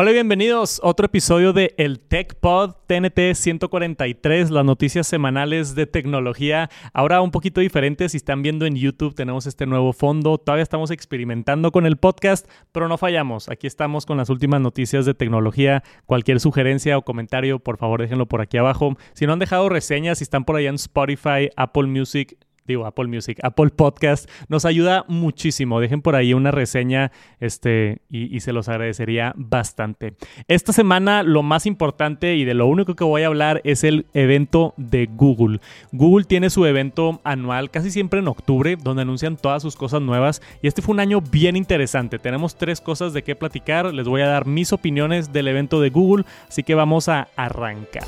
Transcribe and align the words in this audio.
Hola 0.00 0.12
y 0.12 0.14
bienvenidos 0.14 0.80
a 0.80 0.86
otro 0.86 1.06
episodio 1.06 1.52
de 1.52 1.74
El 1.76 1.98
Tech 1.98 2.36
Pod 2.36 2.76
TNT 2.86 3.34
143, 3.34 4.48
las 4.52 4.64
noticias 4.64 5.08
semanales 5.08 5.74
de 5.74 5.86
tecnología. 5.86 6.70
Ahora 6.92 7.20
un 7.20 7.32
poquito 7.32 7.60
diferente, 7.60 8.08
si 8.08 8.18
están 8.18 8.42
viendo 8.42 8.64
en 8.64 8.76
YouTube 8.76 9.16
tenemos 9.16 9.46
este 9.46 9.66
nuevo 9.66 9.92
fondo, 9.92 10.38
todavía 10.38 10.62
estamos 10.62 10.92
experimentando 10.92 11.72
con 11.72 11.84
el 11.84 11.96
podcast, 11.96 12.48
pero 12.70 12.86
no 12.86 12.96
fallamos. 12.96 13.48
Aquí 13.48 13.66
estamos 13.66 14.06
con 14.06 14.18
las 14.18 14.30
últimas 14.30 14.60
noticias 14.60 15.04
de 15.04 15.14
tecnología. 15.14 15.82
Cualquier 16.06 16.38
sugerencia 16.38 16.96
o 16.96 17.02
comentario, 17.02 17.58
por 17.58 17.76
favor 17.76 18.00
déjenlo 18.00 18.26
por 18.26 18.40
aquí 18.40 18.56
abajo. 18.56 18.96
Si 19.14 19.26
no 19.26 19.32
han 19.32 19.40
dejado 19.40 19.68
reseñas, 19.68 20.18
si 20.18 20.22
están 20.22 20.44
por 20.44 20.54
allá 20.54 20.68
en 20.68 20.76
Spotify, 20.76 21.50
Apple 21.56 21.88
Music, 21.88 22.38
digo 22.68 22.86
Apple 22.86 23.08
Music, 23.08 23.38
Apple 23.42 23.70
Podcast, 23.70 24.30
nos 24.48 24.64
ayuda 24.64 25.04
muchísimo. 25.08 25.80
Dejen 25.80 26.02
por 26.02 26.14
ahí 26.14 26.34
una 26.34 26.50
reseña 26.50 27.10
este, 27.40 28.02
y, 28.10 28.38
se 28.40 28.52
los 28.52 28.68
agradecería 28.68 29.32
bastante. 29.36 30.14
Esta 30.46 30.72
semana 30.72 31.22
lo 31.22 31.42
más 31.42 31.66
importante 31.66 32.36
y 32.36 32.44
de 32.44 32.54
lo 32.54 32.66
único 32.66 32.94
que 32.94 33.04
voy 33.04 33.22
a 33.22 33.26
hablar 33.26 33.60
es 33.64 33.82
el 33.82 34.06
evento 34.14 34.74
de 34.76 35.08
Google. 35.10 35.60
Google 35.92 36.24
tiene 36.24 36.50
su 36.50 36.66
evento 36.66 37.20
anual 37.24 37.70
casi 37.70 37.90
siempre 37.90 38.20
en 38.20 38.28
octubre, 38.28 38.76
donde 38.76 39.02
anuncian 39.02 39.36
todas 39.36 39.62
sus 39.62 39.74
cosas 39.74 40.02
nuevas 40.02 40.42
y 40.62 40.68
este 40.68 40.82
fue 40.82 40.92
un 40.92 41.00
año 41.00 41.20
bien 41.20 41.56
interesante. 41.56 42.18
Tenemos 42.18 42.56
tres 42.56 42.80
cosas 42.80 43.12
de 43.12 43.22
qué 43.22 43.34
platicar, 43.34 43.92
les 43.92 44.06
voy 44.06 44.20
a 44.20 44.28
dar 44.28 44.46
mis 44.46 44.72
opiniones 44.72 45.32
del 45.32 45.48
evento 45.48 45.80
de 45.80 45.90
Google, 45.90 46.24
así 46.48 46.62
que 46.62 46.74
vamos 46.74 47.08
a 47.08 47.28
arrancar. 47.34 48.04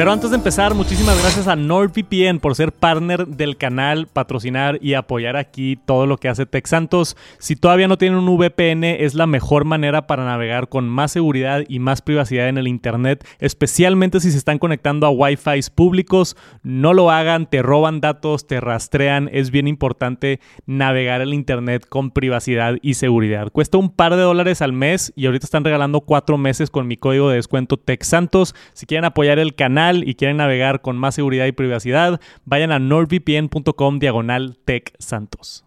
Pero 0.00 0.12
antes 0.12 0.30
de 0.30 0.36
empezar, 0.36 0.72
muchísimas 0.72 1.20
gracias 1.20 1.46
a 1.46 1.56
NordVPN 1.56 2.40
por 2.40 2.56
ser 2.56 2.72
partner 2.72 3.26
del 3.26 3.58
canal, 3.58 4.06
patrocinar 4.06 4.78
y 4.80 4.94
apoyar 4.94 5.36
aquí 5.36 5.76
todo 5.76 6.06
lo 6.06 6.16
que 6.16 6.30
hace 6.30 6.46
Tech 6.46 6.66
Santos. 6.66 7.18
Si 7.38 7.54
todavía 7.54 7.86
no 7.86 7.98
tienen 7.98 8.18
un 8.18 8.38
VPN, 8.38 8.82
es 8.84 9.12
la 9.12 9.26
mejor 9.26 9.66
manera 9.66 10.06
para 10.06 10.24
navegar 10.24 10.70
con 10.70 10.88
más 10.88 11.12
seguridad 11.12 11.64
y 11.68 11.80
más 11.80 12.00
privacidad 12.00 12.48
en 12.48 12.56
el 12.56 12.66
Internet, 12.66 13.26
especialmente 13.40 14.20
si 14.20 14.30
se 14.30 14.38
están 14.38 14.58
conectando 14.58 15.06
a 15.06 15.10
Wi-Fi 15.10 15.60
públicos. 15.74 16.34
No 16.62 16.94
lo 16.94 17.10
hagan, 17.10 17.44
te 17.44 17.60
roban 17.60 18.00
datos, 18.00 18.46
te 18.46 18.58
rastrean. 18.58 19.28
Es 19.34 19.50
bien 19.50 19.68
importante 19.68 20.40
navegar 20.64 21.20
el 21.20 21.34
Internet 21.34 21.86
con 21.86 22.10
privacidad 22.10 22.76
y 22.80 22.94
seguridad. 22.94 23.52
Cuesta 23.52 23.76
un 23.76 23.90
par 23.90 24.16
de 24.16 24.22
dólares 24.22 24.62
al 24.62 24.72
mes 24.72 25.12
y 25.14 25.26
ahorita 25.26 25.44
están 25.44 25.64
regalando 25.64 26.00
cuatro 26.00 26.38
meses 26.38 26.70
con 26.70 26.86
mi 26.86 26.96
código 26.96 27.28
de 27.28 27.36
descuento 27.36 27.76
Tech 27.76 28.02
Santos. 28.02 28.54
Si 28.72 28.86
quieren 28.86 29.04
apoyar 29.04 29.38
el 29.38 29.54
canal, 29.54 29.89
y 29.96 30.14
quieren 30.14 30.38
navegar 30.38 30.80
con 30.80 30.96
más 30.96 31.14
seguridad 31.14 31.46
y 31.46 31.52
privacidad, 31.52 32.20
vayan 32.44 32.72
a 32.72 32.78
nordvpn.com 32.78 33.98
diagonal 33.98 34.58
tech 34.64 34.92
santos. 34.98 35.64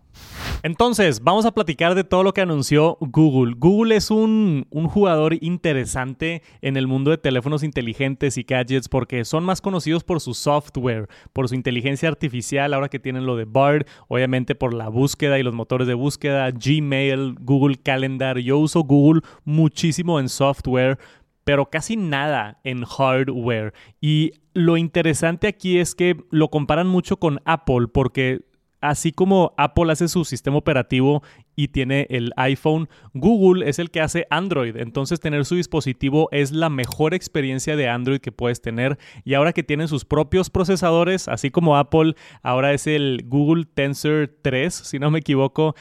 Entonces, 0.61 1.21
vamos 1.23 1.45
a 1.45 1.51
platicar 1.51 1.95
de 1.95 2.03
todo 2.03 2.23
lo 2.23 2.33
que 2.33 2.41
anunció 2.41 2.97
Google. 3.01 3.55
Google 3.57 3.95
es 3.95 4.11
un, 4.11 4.65
un, 4.69 4.87
jugador 4.87 5.35
interesante 5.41 6.41
en 6.61 6.77
el 6.77 6.87
mundo 6.87 7.11
de 7.11 7.17
teléfonos 7.17 7.63
inteligentes 7.63 8.37
y 8.37 8.43
gadgets 8.43 8.87
porque 8.87 9.25
son 9.25 9.43
más 9.43 9.61
conocidos 9.61 10.03
por 10.03 10.21
su 10.21 10.33
software, 10.33 11.07
por 11.33 11.49
su 11.49 11.55
inteligencia 11.55 12.09
artificial, 12.09 12.73
ahora 12.73 12.89
que 12.89 12.99
tienen 12.99 13.25
lo 13.25 13.35
de 13.35 13.45
Bard, 13.45 13.85
obviamente 14.07 14.55
por 14.55 14.73
la 14.73 14.89
búsqueda 14.89 15.39
y 15.39 15.43
los 15.43 15.53
motores 15.53 15.87
de 15.87 15.95
búsqueda, 15.95 16.49
Gmail, 16.51 17.35
Google 17.41 17.77
Calendar. 17.77 18.37
Yo 18.37 18.57
uso 18.57 18.83
Google 18.83 19.21
muchísimo 19.43 20.19
en 20.19 20.29
software 20.29 20.97
pero 21.43 21.69
casi 21.69 21.97
nada 21.97 22.59
en 22.63 22.83
hardware. 22.85 23.73
Y 24.01 24.31
lo 24.53 24.77
interesante 24.77 25.47
aquí 25.47 25.79
es 25.79 25.95
que 25.95 26.17
lo 26.29 26.49
comparan 26.49 26.87
mucho 26.87 27.17
con 27.17 27.41
Apple, 27.45 27.87
porque 27.93 28.41
así 28.83 29.13
como 29.13 29.53
Apple 29.57 29.91
hace 29.91 30.09
su 30.09 30.25
sistema 30.25 30.57
operativo 30.57 31.23
y 31.55 31.69
tiene 31.69 32.05
el 32.09 32.33
iPhone, 32.35 32.89
Google 33.13 33.69
es 33.69 33.79
el 33.79 33.89
que 33.89 34.01
hace 34.01 34.27
Android. 34.29 34.75
Entonces 34.75 35.21
tener 35.21 35.45
su 35.45 35.55
dispositivo 35.55 36.27
es 36.31 36.51
la 36.51 36.69
mejor 36.69 37.13
experiencia 37.13 37.77
de 37.77 37.87
Android 37.87 38.19
que 38.19 38.33
puedes 38.33 38.61
tener. 38.61 38.97
Y 39.23 39.35
ahora 39.35 39.53
que 39.53 39.63
tienen 39.63 39.87
sus 39.87 40.03
propios 40.03 40.49
procesadores, 40.49 41.29
así 41.29 41.49
como 41.49 41.77
Apple, 41.77 42.15
ahora 42.41 42.73
es 42.73 42.85
el 42.85 43.23
Google 43.25 43.65
Tensor 43.73 44.35
3, 44.41 44.73
si 44.73 44.99
no 44.99 45.11
me 45.11 45.19
equivoco, 45.19 45.75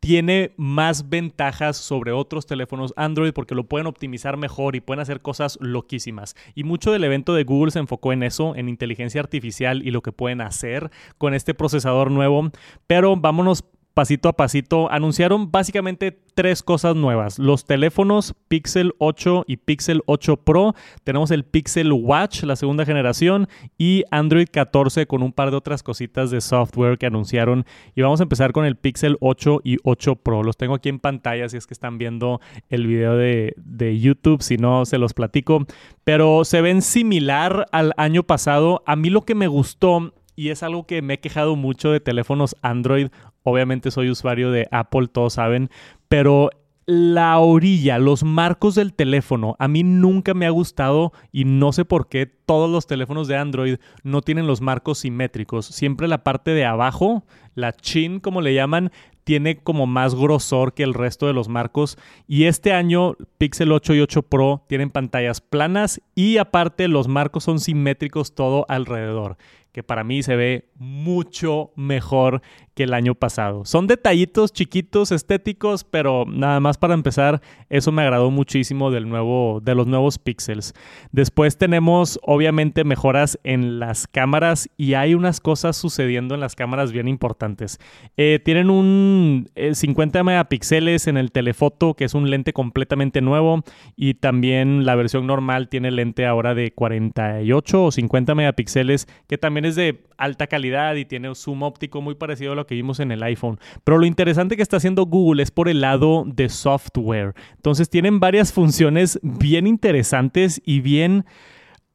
tiene 0.00 0.54
más 0.56 1.10
ventajas 1.10 1.76
sobre 1.76 2.12
otros 2.12 2.46
teléfonos 2.46 2.94
Android 2.96 3.32
porque 3.32 3.54
lo 3.54 3.64
pueden 3.64 3.86
optimizar 3.86 4.36
mejor 4.38 4.74
y 4.74 4.80
pueden 4.80 5.00
hacer 5.00 5.20
cosas 5.20 5.58
loquísimas. 5.60 6.34
Y 6.54 6.64
mucho 6.64 6.90
del 6.90 7.04
evento 7.04 7.34
de 7.34 7.44
Google 7.44 7.70
se 7.70 7.78
enfocó 7.78 8.12
en 8.12 8.22
eso, 8.22 8.56
en 8.56 8.68
inteligencia 8.68 9.20
artificial 9.20 9.86
y 9.86 9.90
lo 9.90 10.00
que 10.00 10.12
pueden 10.12 10.40
hacer 10.40 10.90
con 11.18 11.34
este 11.34 11.54
procesador 11.54 12.10
nuevo. 12.10 12.50
Pero 12.86 13.16
vámonos 13.16 13.64
pasito 14.00 14.30
a 14.30 14.32
pasito, 14.32 14.90
anunciaron 14.90 15.52
básicamente 15.52 16.18
tres 16.34 16.62
cosas 16.62 16.96
nuevas. 16.96 17.38
Los 17.38 17.66
teléfonos 17.66 18.34
Pixel 18.48 18.94
8 18.96 19.44
y 19.46 19.58
Pixel 19.58 20.00
8 20.06 20.38
Pro. 20.38 20.74
Tenemos 21.04 21.30
el 21.30 21.44
Pixel 21.44 21.92
Watch, 21.92 22.44
la 22.44 22.56
segunda 22.56 22.86
generación, 22.86 23.46
y 23.76 24.04
Android 24.10 24.48
14 24.50 25.06
con 25.06 25.22
un 25.22 25.34
par 25.34 25.50
de 25.50 25.58
otras 25.58 25.82
cositas 25.82 26.30
de 26.30 26.40
software 26.40 26.96
que 26.96 27.04
anunciaron. 27.04 27.66
Y 27.94 28.00
vamos 28.00 28.20
a 28.20 28.22
empezar 28.22 28.52
con 28.52 28.64
el 28.64 28.76
Pixel 28.76 29.18
8 29.20 29.60
y 29.64 29.76
8 29.82 30.16
Pro. 30.16 30.44
Los 30.44 30.56
tengo 30.56 30.76
aquí 30.76 30.88
en 30.88 30.98
pantalla 30.98 31.46
si 31.50 31.58
es 31.58 31.66
que 31.66 31.74
están 31.74 31.98
viendo 31.98 32.40
el 32.70 32.86
video 32.86 33.18
de, 33.18 33.52
de 33.58 34.00
YouTube. 34.00 34.42
Si 34.42 34.56
no, 34.56 34.86
se 34.86 34.96
los 34.96 35.12
platico. 35.12 35.66
Pero 36.04 36.46
se 36.46 36.62
ven 36.62 36.80
similar 36.80 37.66
al 37.70 37.92
año 37.98 38.22
pasado. 38.22 38.82
A 38.86 38.96
mí 38.96 39.10
lo 39.10 39.26
que 39.26 39.34
me 39.34 39.46
gustó 39.46 40.14
y 40.40 40.48
es 40.48 40.62
algo 40.62 40.86
que 40.86 41.02
me 41.02 41.14
he 41.14 41.20
quejado 41.20 41.54
mucho 41.54 41.90
de 41.90 42.00
teléfonos 42.00 42.56
Android. 42.62 43.08
Obviamente 43.42 43.90
soy 43.90 44.08
usuario 44.08 44.50
de 44.50 44.68
Apple, 44.70 45.08
todos 45.08 45.34
saben, 45.34 45.68
pero 46.08 46.48
la 46.86 47.38
orilla, 47.38 47.98
los 47.98 48.24
marcos 48.24 48.74
del 48.74 48.94
teléfono, 48.94 49.54
a 49.58 49.68
mí 49.68 49.82
nunca 49.82 50.32
me 50.32 50.46
ha 50.46 50.50
gustado 50.50 51.12
y 51.30 51.44
no 51.44 51.74
sé 51.74 51.84
por 51.84 52.08
qué 52.08 52.24
todos 52.24 52.70
los 52.70 52.86
teléfonos 52.86 53.28
de 53.28 53.36
Android 53.36 53.76
no 54.02 54.22
tienen 54.22 54.46
los 54.46 54.62
marcos 54.62 55.00
simétricos. 55.00 55.66
Siempre 55.66 56.08
la 56.08 56.24
parte 56.24 56.52
de 56.52 56.64
abajo, 56.64 57.22
la 57.54 57.74
chin 57.74 58.18
como 58.18 58.40
le 58.40 58.54
llaman, 58.54 58.92
tiene 59.24 59.58
como 59.58 59.86
más 59.86 60.14
grosor 60.14 60.72
que 60.72 60.82
el 60.82 60.94
resto 60.94 61.26
de 61.26 61.34
los 61.34 61.50
marcos. 61.50 61.98
Y 62.26 62.44
este 62.44 62.72
año 62.72 63.14
Pixel 63.36 63.72
8 63.72 63.94
y 63.94 64.00
8 64.00 64.22
Pro 64.22 64.64
tienen 64.66 64.88
pantallas 64.88 65.42
planas 65.42 66.00
y 66.14 66.38
aparte 66.38 66.88
los 66.88 67.08
marcos 67.08 67.44
son 67.44 67.60
simétricos 67.60 68.34
todo 68.34 68.64
alrededor 68.70 69.36
que 69.72 69.82
para 69.82 70.04
mí 70.04 70.22
se 70.22 70.36
ve 70.36 70.70
mucho 70.76 71.72
mejor 71.76 72.42
que 72.74 72.84
el 72.84 72.94
año 72.94 73.14
pasado. 73.14 73.64
Son 73.64 73.86
detallitos 73.86 74.52
chiquitos, 74.52 75.12
estéticos, 75.12 75.84
pero 75.84 76.24
nada 76.26 76.60
más 76.60 76.78
para 76.78 76.94
empezar, 76.94 77.40
eso 77.68 77.92
me 77.92 78.02
agradó 78.02 78.30
muchísimo 78.30 78.90
del 78.90 79.08
nuevo, 79.08 79.60
de 79.62 79.74
los 79.74 79.86
nuevos 79.86 80.18
pixels. 80.18 80.74
Después 81.12 81.58
tenemos 81.58 82.18
obviamente 82.22 82.84
mejoras 82.84 83.38
en 83.44 83.78
las 83.78 84.06
cámaras 84.06 84.68
y 84.76 84.94
hay 84.94 85.14
unas 85.14 85.40
cosas 85.40 85.76
sucediendo 85.76 86.34
en 86.34 86.40
las 86.40 86.54
cámaras 86.54 86.92
bien 86.92 87.08
importantes. 87.08 87.78
Eh, 88.16 88.40
tienen 88.44 88.70
un 88.70 89.50
50 89.72 90.18
eh, 90.18 90.24
megapíxeles 90.24 91.06
en 91.06 91.16
el 91.16 91.32
telefoto, 91.32 91.94
que 91.94 92.04
es 92.04 92.14
un 92.14 92.30
lente 92.30 92.52
completamente 92.52 93.20
nuevo, 93.20 93.62
y 93.96 94.14
también 94.14 94.86
la 94.86 94.94
versión 94.94 95.26
normal 95.26 95.68
tiene 95.68 95.90
lente 95.90 96.26
ahora 96.26 96.54
de 96.54 96.72
48 96.72 97.84
o 97.84 97.90
50 97.90 98.34
megapíxeles, 98.34 99.06
que 99.28 99.38
también 99.38 99.59
es 99.64 99.76
de 99.76 100.02
alta 100.16 100.46
calidad 100.46 100.94
y 100.96 101.04
tiene 101.04 101.34
zoom 101.34 101.62
óptico 101.62 102.00
muy 102.00 102.14
parecido 102.14 102.52
a 102.52 102.54
lo 102.54 102.66
que 102.66 102.74
vimos 102.74 103.00
en 103.00 103.12
el 103.12 103.22
iPhone. 103.22 103.58
Pero 103.84 103.98
lo 103.98 104.06
interesante 104.06 104.56
que 104.56 104.62
está 104.62 104.76
haciendo 104.76 105.06
Google 105.06 105.42
es 105.42 105.50
por 105.50 105.68
el 105.68 105.80
lado 105.80 106.24
de 106.26 106.48
software. 106.48 107.34
Entonces 107.56 107.88
tienen 107.90 108.20
varias 108.20 108.52
funciones 108.52 109.18
bien 109.22 109.66
interesantes 109.66 110.60
y 110.64 110.80
bien... 110.80 111.24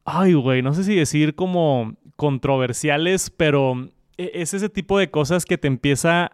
Ay, 0.08 0.34
güey, 0.34 0.62
no 0.62 0.72
sé 0.72 0.84
si 0.84 0.94
decir 0.94 1.34
como 1.34 1.96
controversiales, 2.14 3.30
pero 3.30 3.90
e-, 4.16 4.30
es 4.34 4.54
ese 4.54 4.68
tipo 4.68 4.98
de 4.98 5.10
cosas 5.10 5.44
que 5.44 5.58
te 5.58 5.68
empieza 5.68 6.32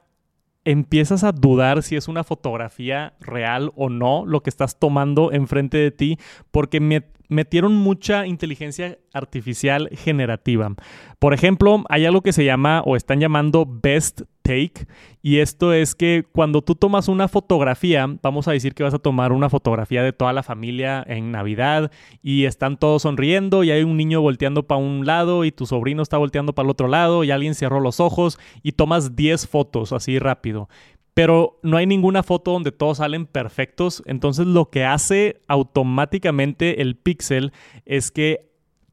empiezas 0.64 1.24
a 1.24 1.32
dudar 1.32 1.82
si 1.82 1.96
es 1.96 2.08
una 2.08 2.24
fotografía 2.24 3.14
real 3.20 3.72
o 3.74 3.88
no 3.88 4.24
lo 4.26 4.42
que 4.42 4.50
estás 4.50 4.78
tomando 4.78 5.32
enfrente 5.32 5.78
de 5.78 5.90
ti, 5.90 6.18
porque 6.50 6.80
me 6.80 7.04
metieron 7.28 7.74
mucha 7.74 8.26
inteligencia 8.26 8.98
artificial 9.12 9.88
generativa. 9.92 10.72
Por 11.18 11.34
ejemplo, 11.34 11.82
hay 11.88 12.06
algo 12.06 12.20
que 12.20 12.32
se 12.32 12.44
llama 12.44 12.82
o 12.84 12.94
están 12.94 13.20
llamando 13.20 13.66
best 13.66 14.22
take 14.42 14.86
y 15.22 15.38
esto 15.38 15.72
es 15.72 15.94
que 15.94 16.24
cuando 16.32 16.62
tú 16.62 16.74
tomas 16.74 17.08
una 17.08 17.28
fotografía, 17.28 18.06
vamos 18.22 18.48
a 18.48 18.52
decir 18.52 18.74
que 18.74 18.82
vas 18.82 18.94
a 18.94 18.98
tomar 18.98 19.32
una 19.32 19.48
fotografía 19.48 20.02
de 20.02 20.12
toda 20.12 20.32
la 20.32 20.42
familia 20.42 21.04
en 21.06 21.30
Navidad 21.30 21.92
y 22.22 22.44
están 22.44 22.76
todos 22.76 23.02
sonriendo 23.02 23.62
y 23.64 23.70
hay 23.70 23.84
un 23.84 23.96
niño 23.96 24.20
volteando 24.20 24.64
para 24.64 24.80
un 24.80 25.06
lado 25.06 25.44
y 25.44 25.52
tu 25.52 25.66
sobrino 25.66 26.02
está 26.02 26.18
volteando 26.18 26.54
para 26.54 26.66
el 26.66 26.70
otro 26.70 26.88
lado 26.88 27.24
y 27.24 27.30
alguien 27.30 27.54
cerró 27.54 27.80
los 27.80 28.00
ojos 28.00 28.38
y 28.62 28.72
tomas 28.72 29.14
10 29.14 29.46
fotos 29.46 29.92
así 29.92 30.18
rápido 30.18 30.68
pero 31.14 31.58
no 31.62 31.76
hay 31.76 31.86
ninguna 31.86 32.22
foto 32.22 32.52
donde 32.52 32.72
todos 32.72 32.98
salen 32.98 33.26
perfectos. 33.26 34.02
Entonces 34.06 34.46
lo 34.46 34.70
que 34.70 34.84
hace 34.84 35.42
automáticamente 35.46 36.80
el 36.80 36.96
pixel 36.96 37.52
es 37.84 38.10
que 38.10 38.51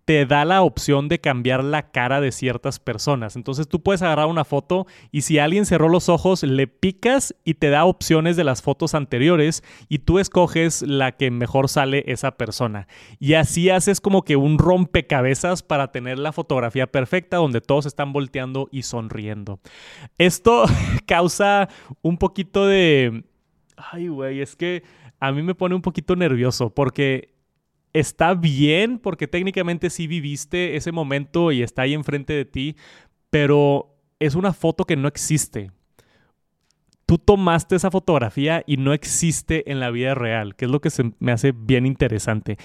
te 0.10 0.26
da 0.26 0.44
la 0.44 0.64
opción 0.64 1.08
de 1.08 1.22
cambiar 1.22 1.64
la 1.64 1.92
cara 1.92 2.20
de 2.20 2.32
ciertas 2.32 2.80
personas. 2.80 3.36
Entonces 3.36 3.68
tú 3.68 3.84
puedes 3.84 4.02
agarrar 4.02 4.26
una 4.26 4.44
foto 4.44 4.88
y 5.12 5.22
si 5.22 5.38
alguien 5.38 5.68
cerró 5.68 5.88
los 5.88 6.10
ojos, 6.10 6.42
le 6.42 6.66
picas 6.66 7.36
y 7.44 7.54
te 7.54 7.70
da 7.70 7.86
opciones 7.86 8.36
de 8.36 8.44
las 8.44 8.64
fotos 8.64 8.96
anteriores 8.96 9.64
y 9.88 10.00
tú 10.00 10.18
escoges 10.18 10.82
la 10.82 11.12
que 11.12 11.30
mejor 11.30 11.70
sale 11.70 12.04
esa 12.08 12.32
persona. 12.38 12.88
Y 13.20 13.36
así 13.36 13.70
haces 13.70 14.02
como 14.02 14.24
que 14.24 14.36
un 14.36 14.58
rompecabezas 14.58 15.62
para 15.62 15.92
tener 15.92 16.18
la 16.18 16.32
fotografía 16.32 16.88
perfecta 16.88 17.38
donde 17.38 17.62
todos 17.62 17.86
están 17.86 18.12
volteando 18.12 18.68
y 18.72 18.82
sonriendo. 18.82 19.60
Esto 20.18 20.66
causa 21.06 21.70
un 22.02 22.18
poquito 22.18 22.66
de... 22.66 23.26
Ay, 23.78 24.08
güey, 24.08 24.42
es 24.42 24.56
que 24.56 24.82
a 25.20 25.32
mí 25.32 25.44
me 25.44 25.54
pone 25.54 25.76
un 25.76 25.84
poquito 25.84 26.16
nervioso 26.16 26.72
porque 26.74 27.38
está 27.94 28.34
bien 28.34 29.00
porque 29.00 29.28
técnicamente 29.28 29.90
sí 29.90 30.08
viviste 30.08 30.76
ese 30.76 30.92
momento 30.92 31.52
y 31.52 31.64
está 31.64 31.84
ahí 31.84 31.94
enfrente 31.94 32.34
de 32.34 32.46
ti, 32.46 32.76
pero 33.30 33.96
es 34.20 34.36
una 34.36 34.54
foto 34.54 34.86
que 34.86 34.96
no 34.96 35.08
existe. 35.08 35.72
Tú 37.06 37.18
tomaste 37.18 37.76
esa 37.76 37.90
fotografía 37.90 38.64
y 38.68 38.78
no 38.78 38.94
existe 38.94 39.72
en 39.72 39.80
la 39.80 39.90
vida 39.90 40.14
real, 40.14 40.56
que 40.56 40.66
es 40.66 40.72
lo 40.72 40.80
que 40.80 40.92
se 40.92 41.12
me 41.20 41.32
hace 41.32 41.52
bien 41.52 41.88
interesante 41.88 42.58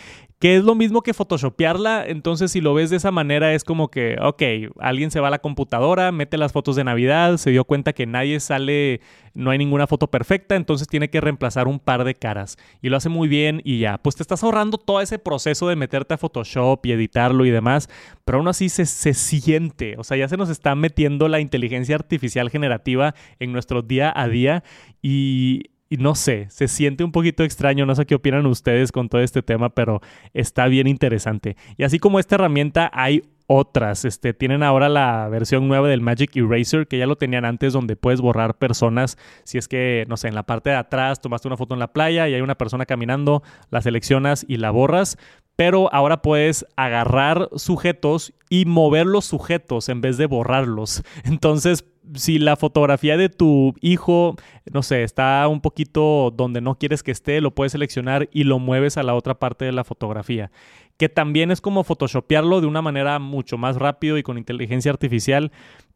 que 0.45 0.57
es 0.57 0.65
lo 0.65 0.75
mismo 0.75 1.01
que 1.01 1.15
photoshopearla, 1.15 2.05
entonces 2.07 2.53
si 2.53 2.61
lo 2.61 2.75
ves 2.75 2.91
de 2.91 2.97
esa 2.97 3.11
manera 3.11 3.55
es 3.55 3.65
como 3.65 3.91
que, 3.91 4.19
ok, 4.21 4.43
alguien 4.79 5.11
se 5.11 5.19
va 5.19 5.29
a 5.29 5.31
la 5.31 5.39
computadora, 5.39 6.13
mete 6.13 6.37
las 6.37 6.53
fotos 6.53 6.77
de 6.77 6.85
Navidad, 6.85 7.39
se 7.39 7.49
dio 7.49 7.65
cuenta 7.65 7.95
que 7.95 8.05
nadie 8.05 8.39
sale, 8.41 9.01
no 9.33 9.53
hay 9.53 9.57
ninguna 9.57 9.87
foto 9.87 10.11
perfecta, 10.11 10.55
entonces 10.55 10.87
tiene 10.87 11.09
que 11.09 11.23
reemplazar 11.23 11.67
un 11.67 11.79
par 11.79 12.05
de 12.05 12.15
caras. 12.15 12.59
Y 12.83 12.91
lo 12.91 12.99
hace 12.99 13.09
muy 13.09 13.27
bien 13.27 13.63
y 13.65 13.79
ya, 13.79 13.97
pues 13.97 14.17
te 14.17 14.23
estás 14.23 14.45
ahorrando 14.45 14.77
todo 14.77 15.01
ese 15.01 15.19
proceso 15.19 15.67
de 15.67 15.77
meterte 15.77 16.13
a 16.13 16.19
Photoshop 16.19 16.85
y 16.85 16.93
editarlo 16.93 17.47
y 17.47 17.51
demás, 17.51 17.89
pero 18.27 18.37
aún 18.37 18.49
así 18.49 18.69
se, 18.69 18.85
se 18.85 19.15
siente, 19.15 19.95
o 19.97 20.05
sea, 20.05 20.19
ya 20.19 20.29
se 20.29 20.37
nos 20.37 20.51
está 20.51 20.75
metiendo 20.75 21.27
la 21.29 21.41
inteligencia 21.41 21.95
artificial 21.95 22.51
generativa 22.51 23.15
en 23.39 23.51
nuestro 23.51 23.81
día 23.81 24.13
a 24.15 24.29
día 24.29 24.63
y 25.01 25.71
y 25.95 25.97
no 25.97 26.17
sé, 26.17 26.49
se 26.51 26.67
siente 26.67 27.05
un 27.05 27.13
poquito 27.13 27.45
extraño, 27.45 27.87
no 27.87 27.95
sé 27.95 28.05
qué 28.05 28.17
opinan 28.17 28.47
ustedes 28.47 28.91
con 28.91 29.09
todo 29.09 29.21
este 29.21 29.43
tema, 29.43 29.69
pero 29.69 30.01
está 30.33 30.67
bien 30.67 30.89
interesante. 30.89 31.57
Y 31.77 31.85
así 31.85 32.01
como 32.01 32.19
esta 32.19 32.35
herramienta 32.35 32.91
hay 32.93 33.23
otras, 33.47 34.05
este, 34.05 34.35
tienen 34.35 34.65
ahora 34.65 34.89
la 34.89 35.29
versión 35.29 35.69
nueva 35.69 35.87
del 35.87 36.01
Magic 36.01 36.37
Eraser, 36.37 36.89
que 36.89 36.99
ya 36.99 37.07
lo 37.07 37.15
tenían 37.15 37.45
antes, 37.45 37.73
donde 37.73 37.95
puedes 37.95 38.21
borrar 38.21 38.59
personas. 38.59 39.19
Si 39.45 39.57
es 39.57 39.69
que, 39.69 40.05
no 40.09 40.17
sé, 40.17 40.27
en 40.27 40.35
la 40.35 40.43
parte 40.43 40.71
de 40.71 40.77
atrás 40.77 41.21
tomaste 41.21 41.47
una 41.47 41.57
foto 41.57 41.75
en 41.75 41.81
la 41.81 41.93
playa 41.93 42.29
y 42.29 42.35
hay 42.35 42.41
una 42.41 42.57
persona 42.57 42.85
caminando, 42.85 43.45
la 43.71 43.81
seleccionas 43.81 44.45
y 44.49 44.57
la 44.57 44.73
borras. 44.73 45.17
Pero 45.55 45.95
ahora 45.95 46.23
puedes 46.23 46.67
agarrar 46.75 47.51
sujetos 47.55 48.33
y 48.51 48.65
mover 48.65 49.07
los 49.07 49.27
sujetos 49.27 49.89
en 49.89 50.01
vez 50.01 50.17
de 50.17 50.27
borrarlos. 50.27 51.05
Entonces 51.25 51.85
si 52.15 52.39
la 52.39 52.57
fotografía 52.57 53.17
de 53.17 53.29
tu 53.29 53.75
hijo, 53.81 54.37
no 54.73 54.83
sé, 54.83 55.03
está 55.03 55.47
un 55.49 55.61
poquito 55.61 56.31
donde 56.31 56.61
no 56.61 56.77
quieres 56.79 57.03
que 57.03 57.11
esté, 57.11 57.41
lo 57.41 57.55
puedes 57.55 57.73
seleccionar 57.73 58.29
y 58.33 58.45
lo 58.45 58.59
mueves 58.59 58.97
a 58.97 59.03
la 59.03 59.15
otra 59.15 59.35
parte 59.35 59.65
de 59.65 59.73
la 59.73 59.85
fotografía. 59.85 60.51
Que 60.97 61.09
también 61.09 61.51
es 61.51 61.61
como 61.61 61.85
photoshopearlo 61.85 62.61
de 62.61 62.67
una 62.67 62.83
manera 62.83 63.19
mucho 63.19 63.59
más 63.59 63.77
rápido 63.77 64.19
y 64.19 64.23
con 64.23 64.39
inteligencia 64.39 64.93
artificial, 64.93 65.51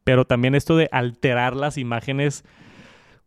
pero 0.04 0.24
también 0.24 0.54
esto 0.54 0.76
de 0.76 0.88
alterar 0.90 1.54
las 1.54 1.78
imágenes. 1.78 2.44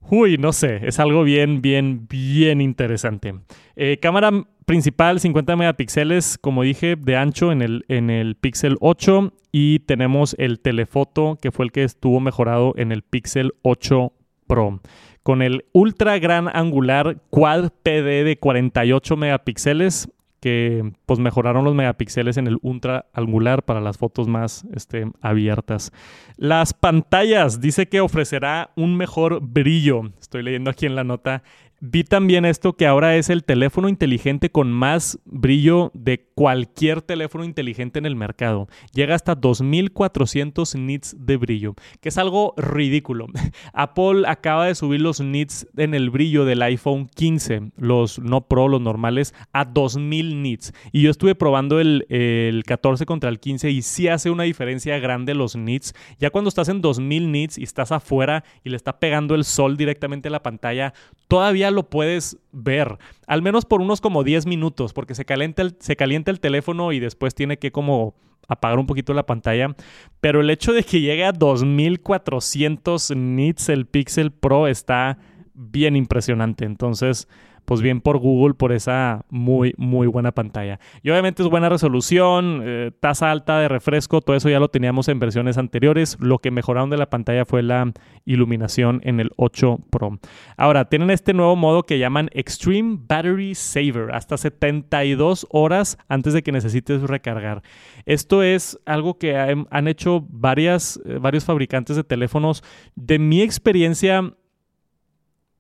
Uy, 0.09 0.37
no 0.37 0.51
sé, 0.51 0.81
es 0.85 0.99
algo 0.99 1.23
bien, 1.23 1.61
bien, 1.61 2.07
bien 2.07 2.59
interesante. 2.59 3.35
Eh, 3.75 3.97
cámara 4.01 4.31
principal 4.65 5.19
50 5.19 5.55
megapíxeles, 5.55 6.37
como 6.37 6.63
dije, 6.63 6.95
de 6.95 7.15
ancho 7.15 7.51
en 7.51 7.61
el, 7.61 7.85
en 7.87 8.09
el 8.09 8.35
Pixel 8.35 8.77
8 8.81 9.33
y 9.51 9.79
tenemos 9.79 10.35
el 10.39 10.59
telefoto 10.59 11.37
que 11.41 11.51
fue 11.51 11.65
el 11.65 11.71
que 11.71 11.83
estuvo 11.83 12.19
mejorado 12.19 12.73
en 12.77 12.91
el 12.91 13.03
Pixel 13.03 13.53
8 13.61 14.13
Pro. 14.47 14.81
Con 15.23 15.41
el 15.41 15.65
ultra 15.71 16.17
gran 16.19 16.49
angular 16.53 17.21
quad 17.29 17.71
PD 17.83 18.23
de 18.23 18.37
48 18.39 19.15
megapíxeles 19.17 20.09
que 20.41 20.91
pues 21.05 21.19
mejoraron 21.19 21.63
los 21.63 21.75
megapíxeles 21.75 22.35
en 22.37 22.47
el 22.47 22.57
ultra 22.63 23.05
angular 23.13 23.63
para 23.63 23.79
las 23.79 23.97
fotos 23.97 24.27
más 24.27 24.65
este, 24.73 25.09
abiertas. 25.21 25.93
Las 26.35 26.73
pantallas 26.73 27.61
dice 27.61 27.87
que 27.87 28.01
ofrecerá 28.01 28.71
un 28.75 28.97
mejor 28.97 29.39
brillo. 29.41 30.11
Estoy 30.19 30.41
leyendo 30.41 30.71
aquí 30.71 30.87
en 30.87 30.95
la 30.95 31.03
nota 31.03 31.43
Vi 31.83 32.03
también 32.03 32.45
esto 32.45 32.73
que 32.73 32.85
ahora 32.85 33.15
es 33.15 33.31
el 33.31 33.43
teléfono 33.43 33.89
inteligente 33.89 34.51
con 34.51 34.71
más 34.71 35.17
brillo 35.25 35.89
de 35.95 36.27
cualquier 36.35 37.01
teléfono 37.01 37.43
inteligente 37.43 37.97
en 37.97 38.05
el 38.05 38.15
mercado. 38.15 38.67
Llega 38.93 39.15
hasta 39.15 39.33
2400 39.33 40.75
nits 40.75 41.15
de 41.17 41.37
brillo, 41.37 41.73
que 41.99 42.09
es 42.09 42.19
algo 42.19 42.53
ridículo. 42.55 43.25
Apple 43.73 44.25
acaba 44.27 44.67
de 44.67 44.75
subir 44.75 45.01
los 45.01 45.21
nits 45.21 45.65
en 45.75 45.95
el 45.95 46.11
brillo 46.11 46.45
del 46.45 46.61
iPhone 46.61 47.09
15, 47.15 47.71
los 47.77 48.19
no 48.19 48.41
Pro, 48.47 48.67
los 48.67 48.79
normales, 48.79 49.33
a 49.51 49.65
2000 49.65 50.43
nits. 50.43 50.73
Y 50.91 51.01
yo 51.01 51.09
estuve 51.09 51.33
probando 51.33 51.79
el, 51.79 52.05
el 52.09 52.63
14 52.63 53.07
contra 53.07 53.31
el 53.31 53.39
15 53.39 53.71
y 53.71 53.81
sí 53.81 54.07
hace 54.07 54.29
una 54.29 54.43
diferencia 54.43 54.99
grande 54.99 55.33
los 55.33 55.55
nits. 55.55 55.95
Ya 56.19 56.29
cuando 56.29 56.49
estás 56.49 56.69
en 56.69 56.81
2000 56.81 57.31
nits 57.31 57.57
y 57.57 57.63
estás 57.63 57.91
afuera 57.91 58.43
y 58.63 58.69
le 58.69 58.75
está 58.75 58.99
pegando 58.99 59.33
el 59.33 59.45
sol 59.45 59.77
directamente 59.77 60.27
a 60.27 60.31
la 60.31 60.43
pantalla, 60.43 60.93
todavía 61.27 61.70
lo 61.71 61.89
puedes 61.89 62.37
ver, 62.51 62.97
al 63.27 63.41
menos 63.41 63.65
por 63.65 63.81
unos 63.81 64.01
como 64.01 64.23
10 64.23 64.45
minutos, 64.45 64.93
porque 64.93 65.15
se 65.15 65.25
calienta 65.25 65.61
el, 65.61 65.75
se 65.79 65.95
calienta 65.95 66.31
el 66.31 66.39
teléfono 66.39 66.91
y 66.91 66.99
después 66.99 67.35
tiene 67.35 67.57
que 67.57 67.71
como 67.71 68.15
apagar 68.47 68.79
un 68.79 68.87
poquito 68.87 69.13
la 69.13 69.25
pantalla. 69.25 69.75
Pero 70.19 70.41
el 70.41 70.49
hecho 70.49 70.73
de 70.73 70.83
que 70.83 71.01
llegue 71.01 71.25
a 71.25 71.31
2400 71.31 73.15
nits 73.15 73.69
el 73.69 73.85
Pixel 73.85 74.31
Pro 74.31 74.67
está 74.67 75.17
bien 75.53 75.95
impresionante. 75.95 76.65
Entonces, 76.65 77.27
pues 77.71 77.81
bien 77.81 78.01
por 78.01 78.17
Google 78.17 78.53
por 78.53 78.73
esa 78.73 79.23
muy, 79.29 79.73
muy 79.77 80.05
buena 80.05 80.33
pantalla. 80.33 80.81
Y 81.03 81.09
obviamente 81.09 81.41
es 81.41 81.47
buena 81.47 81.69
resolución, 81.69 82.61
eh, 82.65 82.91
tasa 82.99 83.31
alta 83.31 83.59
de 83.59 83.69
refresco, 83.69 84.19
todo 84.19 84.35
eso 84.35 84.49
ya 84.49 84.59
lo 84.59 84.67
teníamos 84.67 85.07
en 85.07 85.19
versiones 85.19 85.57
anteriores. 85.57 86.17
Lo 86.19 86.39
que 86.39 86.51
mejoraron 86.51 86.89
de 86.89 86.97
la 86.97 87.09
pantalla 87.09 87.45
fue 87.45 87.63
la 87.63 87.93
iluminación 88.25 88.99
en 89.05 89.21
el 89.21 89.31
8 89.37 89.79
Pro. 89.89 90.19
Ahora, 90.57 90.89
tienen 90.89 91.11
este 91.11 91.33
nuevo 91.33 91.55
modo 91.55 91.83
que 91.83 91.97
llaman 91.97 92.29
Extreme 92.33 92.97
Battery 93.07 93.55
Saver, 93.55 94.13
hasta 94.13 94.35
72 94.35 95.47
horas 95.49 95.97
antes 96.09 96.33
de 96.33 96.43
que 96.43 96.51
necesites 96.51 97.03
recargar. 97.03 97.61
Esto 98.05 98.43
es 98.43 98.77
algo 98.85 99.17
que 99.17 99.37
han 99.37 99.87
hecho 99.87 100.25
varias, 100.27 100.99
eh, 101.05 101.19
varios 101.21 101.45
fabricantes 101.45 101.95
de 101.95 102.03
teléfonos. 102.03 102.65
De 102.95 103.17
mi 103.17 103.41
experiencia, 103.41 104.33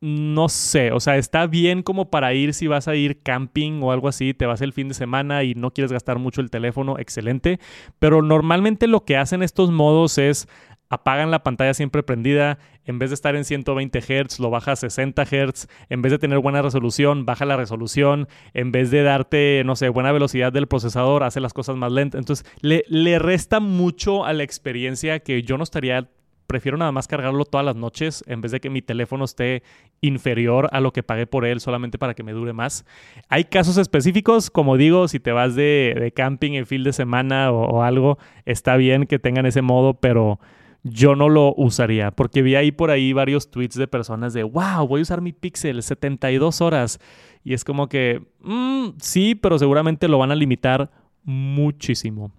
no 0.01 0.49
sé, 0.49 0.91
o 0.91 0.99
sea, 0.99 1.17
está 1.17 1.45
bien 1.45 1.83
como 1.83 2.09
para 2.09 2.33
ir 2.33 2.55
si 2.55 2.65
vas 2.65 2.87
a 2.87 2.95
ir 2.95 3.21
camping 3.21 3.81
o 3.83 3.91
algo 3.91 4.07
así, 4.07 4.33
te 4.33 4.47
vas 4.47 4.61
el 4.61 4.73
fin 4.73 4.87
de 4.87 4.95
semana 4.95 5.43
y 5.43 5.53
no 5.53 5.71
quieres 5.71 5.91
gastar 5.91 6.17
mucho 6.17 6.41
el 6.41 6.49
teléfono, 6.49 6.97
excelente, 6.97 7.59
pero 7.99 8.23
normalmente 8.23 8.87
lo 8.87 9.05
que 9.05 9.17
hacen 9.17 9.43
estos 9.43 9.69
modos 9.69 10.17
es 10.17 10.47
apagan 10.89 11.31
la 11.31 11.43
pantalla 11.43 11.73
siempre 11.73 12.03
prendida, 12.03 12.57
en 12.83 12.99
vez 12.99 13.11
de 13.11 13.13
estar 13.13 13.35
en 13.35 13.45
120 13.45 14.01
Hz, 14.01 14.39
lo 14.39 14.49
baja 14.49 14.73
a 14.73 14.75
60 14.75 15.23
Hz, 15.23 15.67
en 15.89 16.01
vez 16.01 16.11
de 16.11 16.19
tener 16.19 16.39
buena 16.39 16.61
resolución, 16.61 17.25
baja 17.25 17.45
la 17.45 17.55
resolución, 17.55 18.27
en 18.53 18.71
vez 18.71 18.91
de 18.91 19.01
darte, 19.03 19.63
no 19.65 19.75
sé, 19.77 19.87
buena 19.87 20.11
velocidad 20.11 20.51
del 20.51 20.67
procesador, 20.67 21.23
hace 21.23 21.39
las 21.39 21.53
cosas 21.53 21.77
más 21.77 21.93
lentas. 21.93 22.19
Entonces, 22.19 22.45
le, 22.59 22.83
le 22.89 23.19
resta 23.19 23.61
mucho 23.61 24.25
a 24.25 24.33
la 24.33 24.43
experiencia 24.43 25.19
que 25.19 25.43
yo 25.43 25.57
no 25.57 25.63
estaría 25.63 26.09
prefiero 26.51 26.77
nada 26.77 26.91
más 26.91 27.07
cargarlo 27.07 27.45
todas 27.45 27.65
las 27.65 27.77
noches 27.77 28.25
en 28.27 28.41
vez 28.41 28.51
de 28.51 28.59
que 28.59 28.69
mi 28.69 28.81
teléfono 28.81 29.23
esté 29.23 29.63
inferior 30.01 30.67
a 30.73 30.81
lo 30.81 30.91
que 30.91 31.01
pagué 31.01 31.25
por 31.25 31.45
él 31.45 31.61
solamente 31.61 31.97
para 31.97 32.13
que 32.13 32.23
me 32.23 32.33
dure 32.33 32.51
más. 32.51 32.85
Hay 33.29 33.45
casos 33.45 33.77
específicos, 33.77 34.49
como 34.51 34.75
digo, 34.75 35.07
si 35.07 35.21
te 35.21 35.31
vas 35.31 35.55
de, 35.55 36.11
camping 36.13 36.55
en 36.55 36.65
fin 36.65 36.83
de 36.83 36.91
semana 36.91 37.53
o, 37.53 37.83
algo, 37.83 38.17
está 38.43 38.75
bien 38.75 39.05
que 39.05 39.17
tengan 39.17 39.45
ese 39.45 39.61
modo, 39.61 39.93
pero 39.93 40.41
yo 40.83 41.15
no 41.15 41.29
lo 41.29 41.53
usaría 41.55 42.11
porque 42.11 42.41
vi 42.41 42.55
ahí 42.55 42.73
por 42.73 42.91
ahí 42.91 43.13
varios 43.13 43.49
tweets 43.49 43.77
de 43.77 43.87
personas 43.87 44.33
de, 44.33 44.43
wow, 44.43 44.85
voy 44.85 44.99
a 44.99 45.03
usar 45.03 45.21
mi 45.21 45.31
Pixel 45.31 45.81
72 45.81 46.59
horas. 46.59 46.99
Y 47.45 47.53
es 47.53 47.63
como 47.63 47.87
que, 47.87 48.23
mm, 48.41 48.89
sí, 48.99 49.35
pero 49.35 49.57
seguramente 49.57 50.09
lo 50.09 50.17
van 50.17 50.31
a 50.31 50.35
limitar 50.35 50.91
muchísimo. 51.23 52.33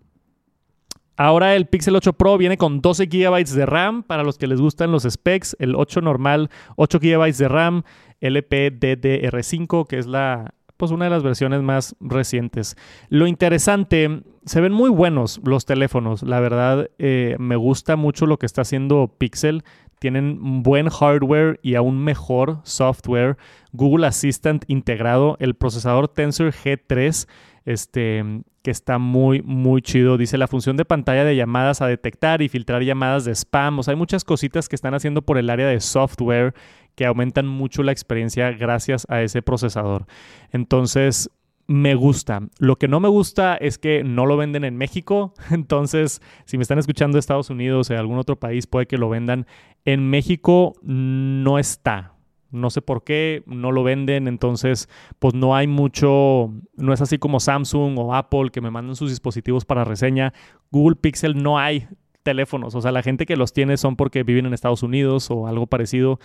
Ahora 1.23 1.55
el 1.55 1.67
Pixel 1.67 1.95
8 1.95 2.15
Pro 2.15 2.37
viene 2.37 2.59
con 2.59 2.81
12 2.81 3.07
GB 3.07 3.45
de 3.45 3.65
RAM 3.65 4.03
para 4.03 4.25
los 4.25 4.39
que 4.39 4.49
les 4.49 4.61
gustan 4.61 4.91
los 4.91 5.05
specs. 5.05 5.55
El 5.61 5.77
8 5.77 6.01
normal, 6.01 6.51
8 6.75 6.99
GB 6.99 7.33
de 7.37 7.47
RAM, 7.47 7.83
LPDDR5, 8.21 9.87
que 9.87 9.99
es 9.99 10.09
la, 10.09 10.53
pues 10.77 10.91
una 10.91 11.05
de 11.05 11.13
las 11.13 11.23
versiones 11.23 11.63
más 11.63 11.95
recientes. 12.01 12.77
Lo 13.09 13.29
interesante, 13.29 14.25
se 14.47 14.61
ven 14.61 14.73
muy 14.73 14.91
buenos 14.91 15.41
los 15.45 15.65
teléfonos. 15.65 16.25
La 16.25 16.41
verdad, 16.41 16.91
eh, 16.99 17.37
me 17.39 17.55
gusta 17.55 17.95
mucho 17.95 18.27
lo 18.27 18.37
que 18.37 18.47
está 18.47 18.63
haciendo 18.63 19.15
Pixel. 19.17 19.63
Tienen 20.01 20.65
buen 20.65 20.89
hardware 20.89 21.61
y 21.63 21.77
aún 21.77 22.03
mejor 22.03 22.59
software. 22.65 23.37
Google 23.71 24.09
Assistant 24.09 24.65
integrado, 24.67 25.37
el 25.39 25.55
procesador 25.55 26.09
Tensor 26.09 26.53
G3 26.53 27.29
este, 27.65 28.25
que 28.63 28.71
está 28.71 28.99
muy, 28.99 29.43
muy 29.43 29.83
chido. 29.83 30.17
Dice 30.17 30.39
la 30.39 30.49
función 30.49 30.77
de 30.77 30.85
pantalla 30.85 31.25
de 31.25 31.37
llamadas 31.37 31.83
a 31.83 31.87
detectar 31.87 32.43
y 32.43 32.49
filtrar 32.49 32.83
llamadas 32.83 33.25
de 33.25 33.33
spam. 33.35 33.79
O 33.79 33.83
sea, 33.83 33.93
hay 33.93 33.99
muchas 33.99 34.25
cositas 34.25 34.69
que 34.69 34.77
están 34.77 34.95
haciendo 34.95 35.23
por 35.23 35.39
el 35.39 35.51
área 35.51 35.67
de 35.67 35.81
software 35.81 36.55
que 36.95 37.07
aumentan 37.07 37.47
mucho 37.47 37.83
la 37.83 37.93
experiencia 37.93 38.51
gracias 38.53 39.07
a 39.09 39.23
ese 39.23 39.43
procesador. 39.43 40.07
Entonces, 40.51 41.31
me 41.67 41.95
gusta. 41.95 42.41
Lo 42.59 42.77
que 42.77 42.89
no 42.89 43.01
me 43.01 43.09
gusta 43.09 43.57
es 43.57 43.79
que 43.79 44.05
no 44.05 44.27
lo 44.27 44.37
venden 44.37 44.65
en 44.65 44.77
México. 44.77 45.35
Entonces, 45.51 46.21
si 46.45 46.57
me 46.57 46.63
están 46.63 46.79
escuchando 46.79 47.17
de 47.17 47.21
Estados 47.21 47.51
Unidos 47.51 47.91
o 47.91 47.95
de 47.95 47.99
algún 47.99 48.19
otro 48.19 48.39
país, 48.39 48.67
puede 48.67 48.87
que 48.87 48.99
lo 48.99 49.09
vendan. 49.09 49.47
En 49.85 50.09
México 50.11 50.75
no 50.83 51.59
está. 51.59 52.12
No 52.53 52.71
sé 52.71 52.83
por 52.83 53.03
qué, 53.03 53.43
no 53.47 53.73
lo 53.73 53.83
venden, 53.83 54.29
entonces 54.29 54.89
pues 55.19 55.35
no 55.35 55.57
hay 55.57 55.67
mucho, 55.67 56.53
no 56.77 56.93
es 56.93 57.01
así 57.01 57.19
como 57.19 57.41
Samsung 57.41 57.99
o 57.99 58.15
Apple 58.15 58.51
que 58.53 58.61
me 58.61 58.71
mandan 58.71 58.95
sus 58.95 59.11
dispositivos 59.11 59.65
para 59.65 59.85
reseña. 59.85 60.33
Google 60.71 60.97
Pixel 60.97 61.43
no 61.43 61.59
hay 61.59 61.89
teléfonos, 62.23 62.75
o 62.75 62.81
sea, 62.81 62.93
la 62.93 63.03
gente 63.03 63.27
que 63.27 63.37
los 63.37 63.53
tiene 63.53 63.77
son 63.77 63.97
porque 63.97 64.23
viven 64.23 64.47
en 64.47 64.55
Estados 64.55 64.83
Unidos 64.83 65.31
o 65.31 65.47
algo 65.47 65.67
parecido. 65.67 66.21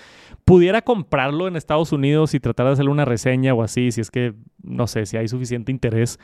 Pudiera 0.46 0.82
comprarlo 0.82 1.48
en 1.48 1.56
Estados 1.56 1.92
Unidos 1.92 2.34
y 2.34 2.40
tratar 2.40 2.68
de 2.68 2.74
hacerle 2.74 2.92
una 2.92 3.06
reseña 3.06 3.54
o 3.54 3.64
así, 3.64 3.92
si 3.92 4.02
es 4.02 4.12
que, 4.12 4.34
no 4.62 4.88
sé, 4.88 5.06
si 5.06 5.18
hay 5.18 5.28
suficiente 5.28 5.72
interés. 5.72 6.20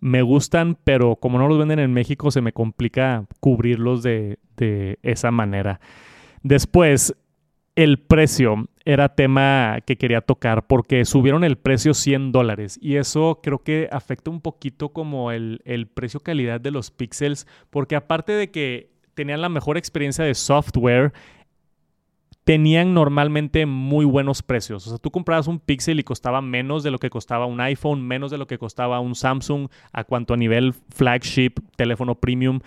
Me 0.00 0.22
gustan, 0.22 0.78
pero 0.84 1.16
como 1.16 1.38
no 1.38 1.48
los 1.48 1.58
venden 1.58 1.80
en 1.80 1.92
México, 1.92 2.30
se 2.30 2.40
me 2.40 2.52
complica 2.52 3.26
cubrirlos 3.40 4.02
de, 4.02 4.38
de 4.56 4.98
esa 5.02 5.30
manera. 5.30 5.80
Después, 6.42 7.16
el 7.74 7.98
precio 7.98 8.68
era 8.88 9.10
tema 9.10 9.80
que 9.84 9.98
quería 9.98 10.22
tocar 10.22 10.66
porque 10.66 11.04
subieron 11.04 11.44
el 11.44 11.58
precio 11.58 11.92
100 11.92 12.32
dólares 12.32 12.78
y 12.80 12.96
eso 12.96 13.40
creo 13.42 13.58
que 13.58 13.86
afecta 13.92 14.30
un 14.30 14.40
poquito 14.40 14.94
como 14.94 15.30
el, 15.30 15.60
precio 15.92 16.20
calidad 16.20 16.58
de 16.58 16.70
los 16.70 16.90
pixels 16.90 17.46
porque 17.68 17.96
aparte 17.96 18.32
de 18.32 18.50
que 18.50 18.90
tenían 19.12 19.42
la 19.42 19.50
mejor 19.50 19.76
experiencia 19.76 20.24
de 20.24 20.34
software, 20.34 21.12
tenían 22.44 22.94
normalmente 22.94 23.66
muy 23.66 24.06
buenos 24.06 24.42
precios. 24.42 24.86
O 24.86 24.90
sea, 24.90 24.98
tú 24.98 25.10
comprabas 25.10 25.48
un 25.48 25.58
Pixel 25.58 25.98
y 26.00 26.04
costaba 26.04 26.40
menos 26.40 26.82
de 26.82 26.90
lo 26.90 26.98
que 26.98 27.10
costaba 27.10 27.44
un 27.44 27.60
iPhone, 27.60 28.06
menos 28.06 28.30
de 28.30 28.38
lo 28.38 28.46
que 28.46 28.56
costaba 28.58 29.00
un 29.00 29.16
Samsung, 29.16 29.68
a 29.92 30.04
cuanto 30.04 30.32
a 30.32 30.36
nivel 30.36 30.72
flagship, 30.72 31.54
teléfono 31.76 32.14
premium. 32.14 32.60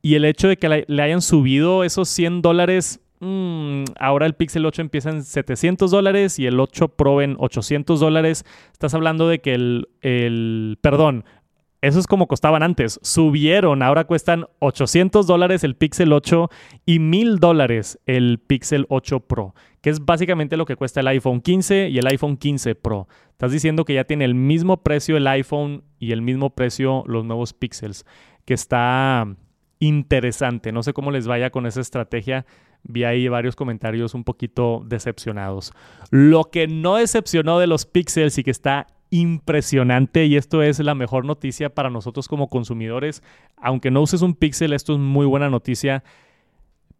Y 0.00 0.14
el 0.14 0.24
hecho 0.24 0.48
de 0.48 0.56
que 0.56 0.84
le 0.86 1.02
hayan 1.02 1.20
subido 1.20 1.82
esos 1.82 2.08
100 2.08 2.40
dólares 2.42 3.00
Mm, 3.20 3.84
ahora 3.98 4.26
el 4.26 4.34
Pixel 4.34 4.64
8 4.64 4.82
empieza 4.82 5.10
en 5.10 5.24
700 5.24 5.90
dólares 5.90 6.38
y 6.38 6.46
el 6.46 6.60
8 6.60 6.88
Pro 6.88 7.20
en 7.20 7.36
800 7.38 7.98
dólares. 7.98 8.44
Estás 8.72 8.94
hablando 8.94 9.28
de 9.28 9.40
que 9.40 9.54
el, 9.54 9.88
el, 10.02 10.78
perdón, 10.80 11.24
eso 11.80 12.00
es 12.00 12.06
como 12.06 12.26
costaban 12.26 12.62
antes. 12.62 12.98
Subieron, 13.02 13.82
ahora 13.82 14.04
cuestan 14.04 14.46
800 14.58 15.26
dólares 15.26 15.62
el 15.62 15.76
Pixel 15.76 16.12
8 16.12 16.50
y 16.86 16.98
1000 16.98 17.36
dólares 17.38 17.98
el 18.06 18.38
Pixel 18.38 18.86
8 18.88 19.20
Pro, 19.20 19.54
que 19.80 19.90
es 19.90 20.04
básicamente 20.04 20.56
lo 20.56 20.64
que 20.64 20.76
cuesta 20.76 21.00
el 21.00 21.08
iPhone 21.08 21.40
15 21.40 21.88
y 21.88 21.98
el 21.98 22.06
iPhone 22.06 22.36
15 22.36 22.74
Pro. 22.74 23.08
Estás 23.30 23.52
diciendo 23.52 23.84
que 23.84 23.94
ya 23.94 24.04
tiene 24.04 24.24
el 24.24 24.34
mismo 24.34 24.82
precio 24.82 25.16
el 25.16 25.26
iPhone 25.28 25.84
y 26.00 26.10
el 26.10 26.22
mismo 26.22 26.50
precio 26.50 27.04
los 27.06 27.24
nuevos 27.24 27.52
Pixels, 27.52 28.04
que 28.44 28.54
está 28.54 29.28
interesante. 29.78 30.72
No 30.72 30.82
sé 30.82 30.92
cómo 30.92 31.10
les 31.10 31.26
vaya 31.26 31.50
con 31.50 31.66
esa 31.66 31.80
estrategia 31.80 32.46
vi 32.82 33.04
ahí 33.04 33.28
varios 33.28 33.56
comentarios 33.56 34.14
un 34.14 34.24
poquito 34.24 34.82
decepcionados. 34.86 35.72
Lo 36.10 36.44
que 36.44 36.66
no 36.66 36.96
decepcionó 36.96 37.58
de 37.58 37.66
los 37.66 37.86
pixels 37.86 38.38
y 38.38 38.44
que 38.44 38.50
está 38.50 38.86
impresionante 39.10 40.26
y 40.26 40.36
esto 40.36 40.62
es 40.62 40.78
la 40.80 40.94
mejor 40.94 41.24
noticia 41.24 41.74
para 41.74 41.90
nosotros 41.90 42.28
como 42.28 42.48
consumidores, 42.48 43.22
aunque 43.56 43.90
no 43.90 44.02
uses 44.02 44.22
un 44.22 44.34
pixel, 44.34 44.72
esto 44.72 44.94
es 44.94 44.98
muy 44.98 45.26
buena 45.26 45.48
noticia. 45.48 46.04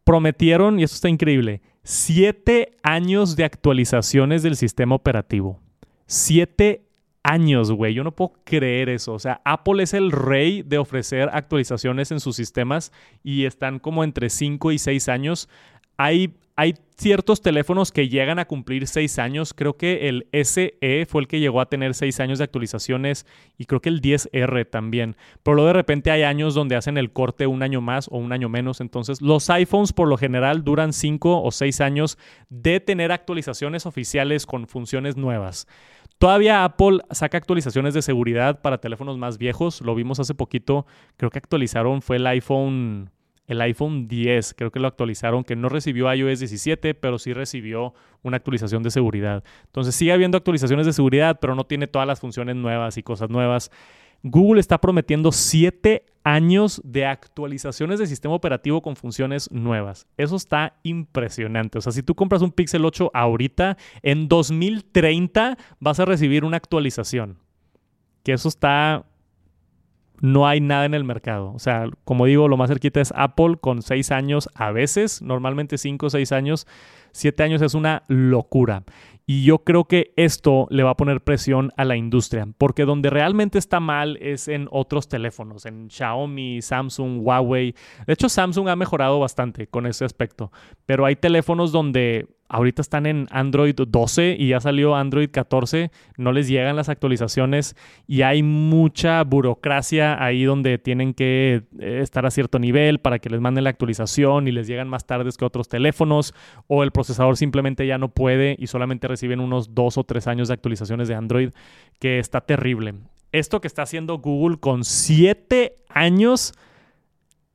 Prometieron, 0.05 0.81
y 0.81 0.85
esto 0.85 0.95
está 0.95 1.09
increíble, 1.11 1.61
siete 1.83 2.77
años 2.83 3.37
de 3.37 3.45
actualizaciones 3.45 4.43
del 4.43 4.57
sistema 4.57 4.95
operativo. 4.95 5.61
Siete 6.07 6.88
años, 7.29 7.71
güey. 7.71 7.95
Yo 7.95 8.05
no 8.05 8.13
puedo 8.13 8.33
creer 8.45 8.89
eso. 8.89 9.13
O 9.13 9.19
sea, 9.19 9.41
Apple 9.45 9.83
es 9.83 9.93
el 9.95 10.11
rey 10.11 10.63
de 10.63 10.79
ofrecer 10.79 11.29
actualizaciones 11.33 12.11
en 12.11 12.21
sus 12.21 12.37
sistemas 12.37 12.91
y 13.23 13.45
están 13.45 13.79
como 13.79 14.03
entre 14.03 14.31
5 14.31 14.73
y 14.73 14.79
6 14.79 15.09
años. 15.09 15.49
Hay, 15.99 16.35
hay 16.57 16.75
ciertos 16.97 17.43
teléfonos 17.43 17.93
que 17.93 18.09
llegan 18.09 18.39
a 18.39 18.47
cumplir 18.47 18.87
6 18.87 19.19
años. 19.19 19.53
Creo 19.53 19.77
que 19.77 20.09
el 20.09 20.27
SE 20.45 20.79
fue 21.07 21.21
el 21.21 21.29
que 21.29 21.39
llegó 21.39 21.61
a 21.61 21.69
tener 21.69 21.95
6 21.95 22.19
años 22.21 22.39
de 22.39 22.45
actualizaciones 22.45 23.27
y 23.59 23.67
creo 23.67 23.81
que 23.81 23.91
el 23.91 24.01
10R 24.01 24.71
también. 24.71 25.17
Pero 25.43 25.57
luego 25.57 25.69
de 25.69 25.75
repente 25.75 26.11
hay 26.11 26.23
años 26.23 26.55
donde 26.55 26.77
hacen 26.77 26.97
el 26.97 27.13
corte 27.13 27.47
un 27.47 27.63
año 27.63 27.83
más 27.83 28.09
o 28.09 28.17
un 28.17 28.33
año 28.33 28.49
menos. 28.49 28.81
Entonces, 28.81 29.21
los 29.21 29.51
iPhones 29.51 29.93
por 29.93 30.09
lo 30.09 30.17
general 30.17 30.65
duran 30.65 30.95
5 30.95 31.43
o 31.43 31.51
6 31.51 31.81
años 31.83 32.17
de 32.49 32.81
tener 32.81 33.13
actualizaciones 33.13 33.85
oficiales 33.85 34.47
con 34.47 34.67
funciones 34.67 35.17
nuevas. 35.17 35.67
Todavía 36.19 36.65
Apple 36.65 36.99
saca 37.13 37.39
actualizaciones 37.39 37.95
de 37.95 38.03
seguridad 38.03 38.61
para 38.61 38.79
teléfonos 38.79 39.19
más 39.19 39.39
viejos. 39.39 39.81
Lo 39.83 39.95
vimos 39.95 40.19
hace 40.19 40.35
poquito. 40.35 40.85
Creo 41.17 41.31
que 41.31 41.39
actualizaron, 41.39 42.03
fue 42.03 42.17
el 42.17 42.27
iPhone, 42.27 43.11
el 43.47 43.61
iPhone 43.61 44.09
10. 44.09 44.55
Creo 44.55 44.73
que 44.73 44.81
lo 44.81 44.89
actualizaron, 44.89 45.45
que 45.45 45.55
no 45.55 45.69
recibió 45.69 46.13
iOS 46.13 46.41
17, 46.41 46.95
pero 46.95 47.21
sí 47.21 47.33
recibió 47.33 47.95
una 48.23 48.37
actualización 48.37 48.83
de 48.83 48.91
seguridad. 48.91 49.45
Entonces 49.67 49.95
sigue 49.95 50.13
habiendo 50.13 50.37
actualizaciones 50.37 50.87
de 50.87 50.93
seguridad, 50.93 51.39
pero 51.41 51.55
no 51.55 51.65
tiene 51.65 51.87
todas 51.87 52.09
las 52.09 52.19
funciones 52.19 52.57
nuevas 52.57 52.97
y 52.99 53.05
cosas 53.05 53.31
nuevas. 53.31 53.71
Google 54.25 54.61
está 54.61 54.79
prometiendo 54.79 55.31
7 55.31 56.05
años 56.29 56.83
de 56.85 57.07
actualizaciones 57.07 57.99
de 57.99 58.07
sistema 58.07 58.35
operativo 58.35 58.83
con 58.83 58.97
funciones 58.97 59.51
nuevas. 59.51 60.07
Eso 60.19 60.37
está 60.37 60.75
impresionante. 60.83 61.79
O 61.79 61.81
sea, 61.81 61.93
si 61.93 62.03
tú 62.03 62.15
compras 62.15 62.43
un 62.43 62.53
Pixel 62.53 62.85
8 62.85 63.11
ahorita, 63.15 63.79
en 64.03 64.29
2030 64.29 65.57
vas 65.81 66.01
a 66.01 66.05
recibir 66.05 66.45
una 66.45 66.59
actualización. 66.59 67.39
Que 68.23 68.33
eso 68.33 68.49
está... 68.49 69.07
No 70.21 70.49
hay 70.49 70.61
nada 70.61 70.85
en 70.85 70.95
el 70.95 71.05
mercado. 71.05 71.53
O 71.55 71.61
sea, 71.61 71.87
como 72.05 72.27
digo, 72.27 72.49
lo 72.49 72.57
más 72.57 72.69
cerquita 72.69 73.01
es 73.01 73.13
Apple 73.17 73.57
con 73.61 73.83
6 73.83 74.11
años 74.11 74.49
a 74.55 74.73
veces, 74.73 75.23
normalmente 75.23 75.79
5 75.79 76.07
o 76.07 76.11
6 76.11 76.33
años. 76.33 76.67
7 77.13 77.43
años 77.45 77.63
es 77.63 77.75
una 77.75 78.03
locura. 78.09 78.83
Y 79.31 79.45
yo 79.45 79.59
creo 79.59 79.85
que 79.85 80.15
esto 80.17 80.67
le 80.71 80.85
va 80.85 80.93
a 80.93 80.97
poner 80.97 81.23
presión 81.23 81.71
a 81.77 81.85
la 81.85 81.97
industria, 81.97 82.49
porque 82.57 82.87
donde 82.87 83.11
realmente 83.11 83.59
está 83.59 83.79
mal 83.79 84.17
es 84.23 84.49
en 84.49 84.69
otros 84.71 85.07
teléfonos, 85.07 85.67
en 85.67 85.91
Xiaomi, 85.91 86.63
Samsung, 86.63 87.21
Huawei. 87.21 87.75
De 88.07 88.15
hecho, 88.15 88.31
Samsung 88.31 88.71
ha 88.71 88.77
mejorado 88.77 89.21
bastante 89.21 89.67
con 89.67 89.85
ese 89.85 90.07
aspecto, 90.07 90.51
pero 90.87 91.05
hay 91.05 91.17
teléfonos 91.17 91.73
donde 91.73 92.27
ahorita 92.49 92.83
están 92.83 93.07
en 93.07 93.29
Android 93.31 93.75
12 93.77 94.37
y 94.39 94.49
ya 94.49 94.61
salió 94.61 94.97
Android 94.97 95.31
14, 95.31 95.91
no 96.17 96.33
les 96.33 96.49
llegan 96.49 96.77
las 96.77 96.89
actualizaciones 96.89 97.77
y 98.07 98.23
hay 98.23 98.43
mucha 98.43 99.23
burocracia 99.23 100.23
ahí 100.23 100.45
donde 100.45 100.79
tienen 100.79 101.15
que 101.15 101.63
eh, 101.79 102.01
estar 102.03 102.27
a 102.27 102.31
cierto 102.31 102.59
nivel 102.59 102.99
para 102.99 103.19
que 103.19 103.31
les 103.31 103.41
manden 103.41 103.65
la 103.65 103.71
actualización 103.71 104.49
y 104.49 104.53
les 104.53 104.67
llegan 104.67 104.89
más 104.89 105.07
tarde 105.07 105.29
que 105.37 105.45
otros 105.45 105.69
teléfonos 105.69 106.35
o 106.67 106.83
el 106.83 106.91
procesador 106.93 107.37
simplemente 107.37 107.87
ya 107.87 107.99
no 107.99 108.09
puede 108.09 108.57
y 108.59 108.67
solamente 108.69 109.09
reciben 109.09 109.41
unos 109.41 109.75
dos 109.75 109.99
o 109.99 110.05
tres 110.05 110.27
años 110.27 110.49
de 110.49 110.55
actualizaciones 110.55 111.09
de 111.09 111.15
Android 111.15 111.51
que 111.99 112.19
está 112.19 112.41
terrible. 112.41 112.95
Esto 113.33 113.61
que 113.61 113.69
está 113.69 113.83
haciendo 113.83 114.19
Google 114.19 114.59
con 114.59 114.85
siete 114.85 115.77
años 115.89 116.55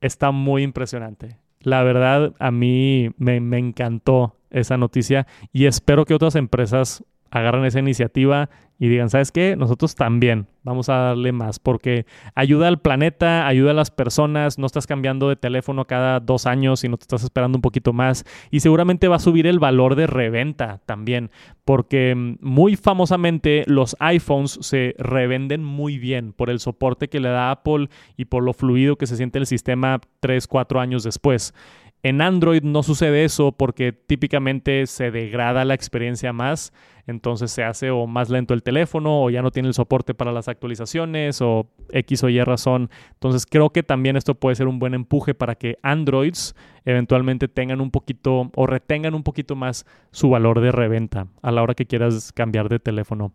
está 0.01 0.31
muy 0.31 0.63
impresionante. 0.63 1.37
La 1.61 1.81
verdad, 1.81 2.33
a 2.39 2.51
mí 2.51 3.09
me, 3.17 3.39
me 3.39 3.57
encantó 3.57 4.35
esa 4.53 4.77
noticia 4.77 5.27
y 5.51 5.65
espero 5.65 6.05
que 6.05 6.13
otras 6.13 6.35
empresas 6.35 7.03
agarren 7.31 7.65
esa 7.65 7.79
iniciativa 7.79 8.49
y 8.79 8.89
digan, 8.89 9.09
¿sabes 9.09 9.31
qué? 9.31 9.55
Nosotros 9.55 9.95
también 9.95 10.47
vamos 10.63 10.89
a 10.89 10.95
darle 10.95 11.31
más 11.31 11.59
porque 11.59 12.05
ayuda 12.35 12.67
al 12.67 12.79
planeta, 12.79 13.47
ayuda 13.47 13.71
a 13.71 13.75
las 13.75 13.91
personas, 13.91 14.57
no 14.57 14.65
estás 14.65 14.87
cambiando 14.87 15.29
de 15.29 15.35
teléfono 15.35 15.85
cada 15.85 16.19
dos 16.19 16.45
años 16.45 16.83
y 16.83 16.89
no 16.89 16.97
te 16.97 17.03
estás 17.03 17.23
esperando 17.23 17.57
un 17.57 17.61
poquito 17.61 17.93
más 17.93 18.25
y 18.51 18.59
seguramente 18.59 19.07
va 19.07 19.17
a 19.17 19.19
subir 19.19 19.47
el 19.47 19.59
valor 19.59 19.95
de 19.95 20.07
reventa 20.07 20.81
también 20.85 21.31
porque 21.65 22.13
mm, 22.15 22.37
muy 22.41 22.75
famosamente 22.75 23.63
los 23.67 23.95
iPhones 23.99 24.59
se 24.61 24.95
revenden 24.97 25.63
muy 25.63 25.97
bien 25.97 26.33
por 26.33 26.49
el 26.49 26.59
soporte 26.59 27.09
que 27.09 27.19
le 27.19 27.29
da 27.29 27.51
Apple 27.51 27.89
y 28.17 28.25
por 28.25 28.43
lo 28.43 28.53
fluido 28.53 28.95
que 28.95 29.07
se 29.07 29.17
siente 29.17 29.39
el 29.39 29.45
sistema 29.45 29.99
tres, 30.19 30.47
cuatro 30.47 30.79
años 30.79 31.03
después. 31.03 31.53
En 32.05 32.21
Android 32.21 32.61
no 32.63 32.83
sucede 32.83 33.23
eso 33.23 33.53
porque 33.53 33.93
típicamente 33.93 34.85
se 34.87 35.09
degrada 35.09 35.63
la 35.63 35.73
experiencia 35.73 36.33
más, 36.33 36.73
entonces 37.07 37.49
se 37.49 37.63
hace 37.63 37.91
o 37.91 38.07
más 38.07 38.29
lento 38.29 38.53
el 38.53 38.61
teléfono 38.61 39.23
o 39.23 39.29
ya 39.29 39.41
no 39.41 39.51
tiene 39.51 39.69
el 39.69 39.73
soporte 39.73 40.13
para 40.13 40.33
las 40.33 40.49
actualizaciones 40.49 41.41
o 41.41 41.69
X 41.91 42.25
o 42.25 42.29
Y 42.29 42.41
razón. 42.41 42.89
Entonces 43.13 43.45
creo 43.45 43.69
que 43.69 43.83
también 43.83 44.17
esto 44.17 44.35
puede 44.35 44.57
ser 44.57 44.67
un 44.67 44.79
buen 44.79 44.93
empuje 44.93 45.33
para 45.33 45.55
que 45.55 45.77
Androids 45.81 46.55
eventualmente 46.83 47.47
tengan 47.47 47.79
un 47.79 47.89
poquito 47.89 48.51
o 48.53 48.67
retengan 48.67 49.15
un 49.15 49.23
poquito 49.23 49.55
más 49.55 49.85
su 50.11 50.29
valor 50.29 50.59
de 50.59 50.73
reventa 50.73 51.27
a 51.41 51.51
la 51.53 51.63
hora 51.63 51.73
que 51.73 51.85
quieras 51.85 52.33
cambiar 52.33 52.67
de 52.67 52.79
teléfono. 52.79 53.31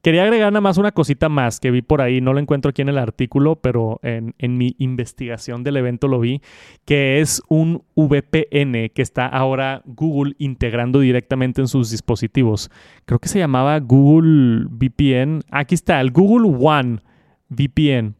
Quería 0.00 0.22
agregar 0.22 0.52
nada 0.52 0.60
más 0.60 0.78
una 0.78 0.92
cosita 0.92 1.28
más 1.28 1.58
que 1.58 1.72
vi 1.72 1.82
por 1.82 2.00
ahí, 2.00 2.20
no 2.20 2.32
lo 2.32 2.38
encuentro 2.38 2.70
aquí 2.70 2.82
en 2.82 2.88
el 2.88 2.98
artículo, 2.98 3.56
pero 3.56 3.98
en, 4.02 4.34
mi 4.56 4.76
investigación 4.78 5.64
del 5.64 5.76
evento 5.76 6.06
lo 6.06 6.20
vi, 6.20 6.40
que 6.84 7.20
es 7.20 7.42
un 7.48 7.82
VPN 7.96 8.90
que 8.90 9.02
está 9.02 9.26
ahora 9.26 9.82
Google 9.86 10.34
integrando 10.38 11.00
directamente 11.00 11.60
en 11.60 11.66
sus 11.66 11.90
dispositivos. 11.90 12.70
Creo 13.06 13.18
que 13.18 13.28
se 13.28 13.40
llamaba 13.40 13.78
Google 13.80 14.66
VPN. 14.70 15.40
Aquí 15.50 15.74
está, 15.74 16.00
el 16.00 16.12
Google 16.12 16.56
One 16.58 17.00
VPN. 17.48 18.14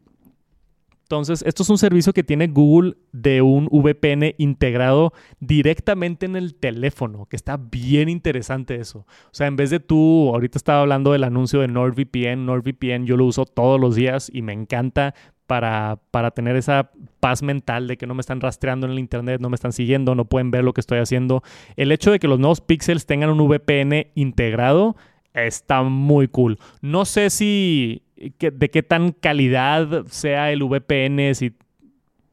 Entonces, 1.10 1.42
esto 1.46 1.62
es 1.62 1.70
un 1.70 1.78
servicio 1.78 2.12
que 2.12 2.22
tiene 2.22 2.48
Google 2.48 2.98
de 3.12 3.40
un 3.40 3.66
VPN 3.72 4.34
integrado 4.36 5.14
directamente 5.40 6.26
en 6.26 6.36
el 6.36 6.54
teléfono, 6.54 7.24
que 7.24 7.36
está 7.36 7.56
bien 7.56 8.10
interesante 8.10 8.74
eso. 8.74 9.06
O 9.24 9.32
sea, 9.32 9.46
en 9.46 9.56
vez 9.56 9.70
de 9.70 9.80
tú, 9.80 10.28
ahorita 10.28 10.58
estaba 10.58 10.82
hablando 10.82 11.12
del 11.12 11.24
anuncio 11.24 11.60
de 11.60 11.68
NordVPN, 11.68 12.44
NordVPN 12.44 13.06
yo 13.06 13.16
lo 13.16 13.24
uso 13.24 13.46
todos 13.46 13.80
los 13.80 13.94
días 13.94 14.30
y 14.30 14.42
me 14.42 14.52
encanta 14.52 15.14
para, 15.46 15.98
para 16.10 16.30
tener 16.32 16.56
esa 16.56 16.90
paz 17.20 17.42
mental 17.42 17.88
de 17.88 17.96
que 17.96 18.06
no 18.06 18.12
me 18.12 18.20
están 18.20 18.42
rastreando 18.42 18.86
en 18.86 18.92
el 18.92 18.98
Internet, 18.98 19.40
no 19.40 19.48
me 19.48 19.54
están 19.54 19.72
siguiendo, 19.72 20.14
no 20.14 20.26
pueden 20.26 20.50
ver 20.50 20.62
lo 20.62 20.74
que 20.74 20.82
estoy 20.82 20.98
haciendo. 20.98 21.42
El 21.76 21.90
hecho 21.90 22.10
de 22.10 22.18
que 22.18 22.28
los 22.28 22.38
nuevos 22.38 22.60
Pixels 22.60 23.06
tengan 23.06 23.30
un 23.30 23.48
VPN 23.48 24.08
integrado 24.14 24.94
está 25.32 25.82
muy 25.82 26.28
cool. 26.28 26.58
No 26.82 27.06
sé 27.06 27.30
si 27.30 28.02
de 28.38 28.70
qué 28.70 28.82
tan 28.82 29.12
calidad 29.12 30.04
sea 30.06 30.50
el 30.52 30.62
VPN, 30.62 31.34
si 31.34 31.54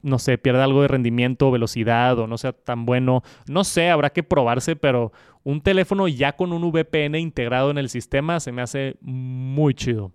no 0.02 0.18
sé, 0.20 0.38
pierde 0.38 0.62
algo 0.62 0.82
de 0.82 0.88
rendimiento, 0.88 1.50
velocidad 1.50 2.18
o 2.18 2.26
no 2.26 2.38
sea 2.38 2.52
tan 2.52 2.86
bueno. 2.86 3.22
No 3.48 3.64
sé, 3.64 3.90
habrá 3.90 4.10
que 4.10 4.22
probarse, 4.22 4.76
pero 4.76 5.12
un 5.42 5.60
teléfono 5.60 6.06
ya 6.06 6.36
con 6.36 6.52
un 6.52 6.70
VPN 6.70 7.16
integrado 7.16 7.70
en 7.70 7.78
el 7.78 7.88
sistema 7.88 8.38
se 8.40 8.52
me 8.52 8.62
hace 8.62 8.96
muy 9.00 9.74
chido. 9.74 10.12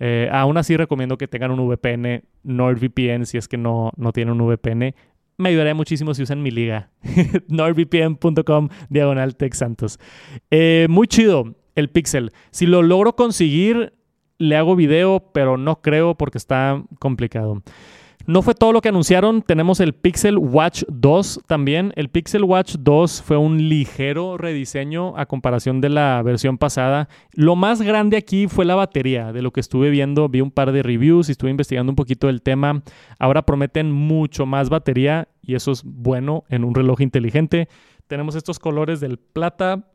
Eh, 0.00 0.28
aún 0.32 0.56
así 0.56 0.76
recomiendo 0.76 1.18
que 1.18 1.28
tengan 1.28 1.52
un 1.52 1.68
VPN, 1.68 2.22
NordVPN, 2.42 3.26
si 3.26 3.38
es 3.38 3.48
que 3.48 3.56
no, 3.56 3.92
no 3.96 4.12
tienen 4.12 4.40
un 4.40 4.48
VPN. 4.48 4.94
Me 5.36 5.50
ayudaría 5.50 5.74
muchísimo 5.74 6.14
si 6.14 6.22
usan 6.22 6.42
mi 6.42 6.50
liga. 6.50 6.90
nordvpn.com 7.48 8.68
diagonal 8.88 9.36
Santos. 9.52 10.00
Eh, 10.50 10.86
muy 10.90 11.06
chido 11.06 11.54
el 11.76 11.90
Pixel. 11.90 12.32
Si 12.50 12.66
lo 12.66 12.82
logro 12.82 13.14
conseguir, 13.14 13.94
le 14.38 14.56
hago 14.56 14.76
video, 14.76 15.30
pero 15.32 15.56
no 15.56 15.80
creo 15.80 16.14
porque 16.14 16.38
está 16.38 16.82
complicado. 16.98 17.62
No 18.28 18.42
fue 18.42 18.52
todo 18.52 18.72
lo 18.72 18.82
que 18.82 18.90
anunciaron, 18.90 19.40
tenemos 19.40 19.80
el 19.80 19.94
Pixel 19.94 20.36
Watch 20.36 20.82
2 20.88 21.44
también. 21.46 21.94
El 21.96 22.10
Pixel 22.10 22.44
Watch 22.44 22.74
2 22.78 23.22
fue 23.22 23.38
un 23.38 23.70
ligero 23.70 24.36
rediseño 24.36 25.16
a 25.16 25.24
comparación 25.24 25.80
de 25.80 25.88
la 25.88 26.20
versión 26.22 26.58
pasada. 26.58 27.08
Lo 27.32 27.56
más 27.56 27.80
grande 27.80 28.18
aquí 28.18 28.46
fue 28.46 28.66
la 28.66 28.74
batería, 28.74 29.32
de 29.32 29.40
lo 29.40 29.50
que 29.50 29.60
estuve 29.60 29.88
viendo, 29.88 30.28
vi 30.28 30.42
un 30.42 30.50
par 30.50 30.72
de 30.72 30.82
reviews 30.82 31.30
y 31.30 31.32
estuve 31.32 31.50
investigando 31.50 31.90
un 31.90 31.96
poquito 31.96 32.26
del 32.26 32.42
tema. 32.42 32.82
Ahora 33.18 33.46
prometen 33.46 33.90
mucho 33.90 34.44
más 34.44 34.68
batería 34.68 35.28
y 35.40 35.54
eso 35.54 35.72
es 35.72 35.82
bueno 35.82 36.44
en 36.50 36.64
un 36.64 36.74
reloj 36.74 37.00
inteligente. 37.00 37.70
Tenemos 38.08 38.34
estos 38.34 38.58
colores 38.58 39.00
del 39.00 39.16
plata, 39.18 39.88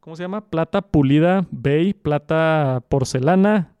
¿cómo 0.00 0.16
se 0.16 0.22
llama? 0.22 0.46
Plata 0.46 0.82
pulida, 0.82 1.46
bay, 1.50 1.94
plata 1.94 2.82
porcelana, 2.88 3.74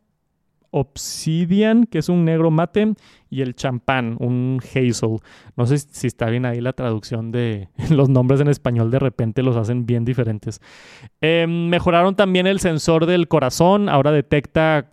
obsidian, 0.70 1.84
que 1.84 1.98
es 1.98 2.08
un 2.08 2.24
negro 2.24 2.50
mate, 2.50 2.94
y 3.28 3.42
el 3.42 3.54
champán, 3.54 4.16
un 4.20 4.60
hazel. 4.62 5.18
No 5.56 5.66
sé 5.66 5.78
si 5.78 6.06
está 6.06 6.26
bien 6.30 6.46
ahí 6.46 6.60
la 6.60 6.72
traducción 6.72 7.32
de 7.32 7.68
los 7.90 8.08
nombres 8.08 8.40
en 8.40 8.48
español, 8.48 8.90
de 8.90 8.98
repente 8.98 9.42
los 9.42 9.56
hacen 9.56 9.86
bien 9.86 10.04
diferentes. 10.04 10.60
Em, 11.20 11.68
mejoraron 11.68 12.14
también 12.14 12.46
el 12.46 12.60
sensor 12.60 13.06
del 13.06 13.28
corazón, 13.28 13.88
ahora 13.88 14.12
detecta 14.12 14.90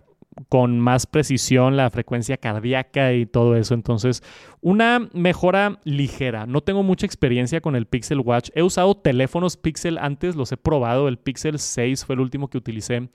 con 0.48 0.78
más 0.80 1.06
precisión 1.06 1.76
la 1.76 1.90
frecuencia 1.90 2.36
cardíaca 2.36 3.12
y 3.12 3.26
todo 3.26 3.56
eso. 3.56 3.74
Entonces, 3.74 4.22
una 4.60 5.08
mejora 5.12 5.80
ligera. 5.84 6.46
No 6.46 6.60
tengo 6.60 6.82
mucha 6.82 7.06
experiencia 7.06 7.60
con 7.60 7.76
el 7.76 7.86
Pixel 7.86 8.20
Watch. 8.20 8.50
He 8.54 8.62
usado 8.62 8.94
teléfonos 8.96 9.56
Pixel 9.56 9.98
antes, 9.98 10.36
los 10.36 10.52
he 10.52 10.56
probado. 10.56 11.08
El 11.08 11.18
Pixel 11.18 11.58
6 11.58 12.04
fue 12.04 12.14
el 12.14 12.20
último 12.20 12.48
que 12.48 12.58
utilicé. 12.58 13.08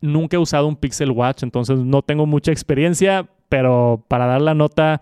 Nunca 0.00 0.36
he 0.36 0.40
usado 0.40 0.66
un 0.68 0.76
Pixel 0.76 1.10
Watch, 1.10 1.42
entonces 1.42 1.78
no 1.78 2.02
tengo 2.02 2.26
mucha 2.26 2.52
experiencia, 2.52 3.28
pero 3.48 4.04
para 4.08 4.26
dar 4.26 4.42
la 4.42 4.54
nota, 4.54 5.00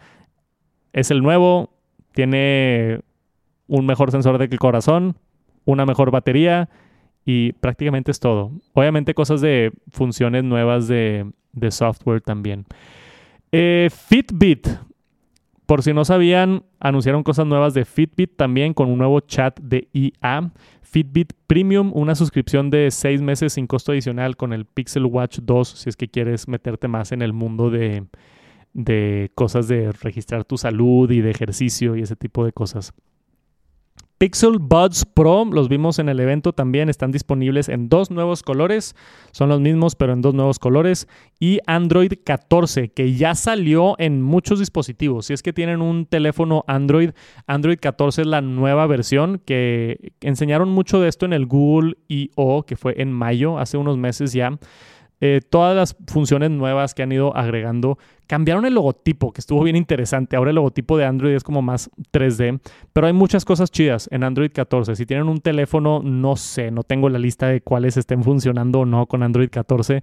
es 0.93 1.11
el 1.11 1.21
nuevo, 1.21 1.71
tiene 2.13 3.01
un 3.67 3.87
mejor 3.87 4.13
sensor 4.13 4.39
de 4.39 4.57
corazón, 4.57 5.17
una 5.65 5.85
mejor 5.85 6.11
batería 6.11 6.69
y 7.25 7.53
prácticamente 7.53 8.11
es 8.11 8.21
todo. 8.21 8.53
Obviamente 8.73 9.15
cosas 9.15 9.41
de 9.41 9.73
funciones 9.91 10.45
nuevas 10.45 10.89
de, 10.89 11.27
software 11.71 12.21
también. 12.21 12.67
Eh, 13.53 13.89
Fitbit. 13.91 14.69
Por 15.67 15.83
si 15.83 15.95
no 15.95 16.05
sabían, 16.05 16.65
anunciaron 16.79 17.23
cosas 17.23 17.47
nuevas 17.47 17.73
de 17.73 17.87
Fitbit 17.87 18.37
también 18.37 18.75
con 18.75 18.91
un 18.91 18.99
nuevo 18.99 19.21
chat 19.21 19.59
de 19.61 19.89
IA. 19.95 20.53
Fitbit 20.83 21.33
Premium, 21.47 21.91
una 21.95 22.15
suscripción 22.15 22.69
de 22.69 22.91
seis 22.91 23.23
meses 23.23 23.55
sin 23.55 23.67
costo 23.67 23.93
adicional 23.93 24.37
con 24.37 24.53
el 24.53 24.67
Pixel 24.67 25.07
Watch 25.07 25.39
2 25.43 25.69
si 25.69 25.89
es 25.89 25.97
que 25.97 26.09
quieres 26.09 26.49
meterte 26.49 26.87
más 26.87 27.13
en 27.13 27.23
el 27.23 27.33
mundo 27.33 27.71
de, 27.71 28.05
de 28.75 29.31
cosas 29.35 29.67
de 29.67 29.91
registrar 29.93 30.45
tu 30.45 30.59
salud 30.59 31.11
y 31.11 31.23
de 31.23 31.31
ejercicio 31.31 31.97
y 31.97 32.03
ese 32.03 32.15
tipo 32.15 32.45
de 32.45 32.53
cosas. 32.53 32.93
Pixel 34.25 34.57
Buds 34.59 35.05
Pro, 35.05 35.45
los 35.45 35.69
vimos 35.69 35.99
en 35.99 36.09
el 36.09 36.19
evento 36.19 36.55
también, 36.55 36.89
están 36.89 37.13
disponibles 37.13 37.69
en 37.69 37.91
dos 37.91 38.11
nuevos 38.11 38.43
colores, 38.43 38.97
son 39.33 39.51
los 39.51 39.61
mismos 39.61 39.97
pero 39.97 40.15
en 40.15 40.23
dos 40.23 40.33
nuevos 40.33 40.59
colores, 40.59 41.09
y 41.39 41.59
Android 41.67 42.11
14, 42.25 42.89
que 42.89 43.13
ya 43.13 43.35
salió 43.35 43.97
en 43.99 44.23
muchos 44.23 44.61
dispositivos. 44.61 45.27
Si 45.27 45.35
es 45.35 45.43
que 45.43 45.53
tienen 45.53 45.83
un 45.83 46.07
teléfono 46.07 46.65
Android, 46.69 47.11
Android 47.47 47.79
14 47.79 48.23
es 48.23 48.27
la 48.27 48.41
nueva 48.41 48.87
versión 48.87 49.43
que 49.45 50.15
enseñaron 50.23 50.71
mucho 50.71 51.03
de 51.03 51.11
esto 51.11 51.27
en 51.27 51.35
el 51.35 51.45
Google 51.45 51.99
I.O., 52.09 52.63
que 52.63 52.77
fue 52.77 53.03
en 53.03 53.13
mayo, 53.13 53.59
hace 53.59 53.77
unos 53.77 53.99
meses 53.99 54.33
ya. 54.33 54.59
Eh, 55.21 55.41
todas 55.49 55.77
las 55.77 55.97
funciones 56.07 56.51
nuevas 56.51 56.95
que 56.95 57.03
han 57.03 57.13
ido 57.13 57.37
agregando. 57.37 57.99
Cambiaron 58.27 58.67
el 58.67 58.75
logotipo, 58.75 59.33
que 59.33 59.41
estuvo 59.41 59.63
bien 59.63 59.77
interesante. 59.77 60.37
Ahora 60.37 60.51
el 60.51 60.57
logotipo 60.57 60.97
de 60.97 61.05
Android 61.05 61.35
es 61.35 61.45
como 61.45 61.63
más 61.63 61.91
3D, 62.13 62.61
pero 62.93 63.07
hay 63.07 63.13
muchas 63.13 63.45
cosas 63.45 63.71
chidas 63.71 64.09
en 64.13 64.25
Android 64.25 64.51
14. 64.53 64.97
Si 64.97 65.07
tienen 65.07 65.29
un 65.29 65.41
teléfono, 65.41 66.01
no 66.03 66.37
sé, 66.37 66.71
no 66.71 66.83
tengo 66.83 67.09
la 67.09 67.19
lista 67.19 67.49
de 67.49 67.61
cuáles 67.61 67.97
estén 67.97 68.23
funcionando 68.25 68.81
o 68.81 68.87
no 68.87 69.07
con 69.07 69.23
Android 69.23 69.51
14, 69.51 70.03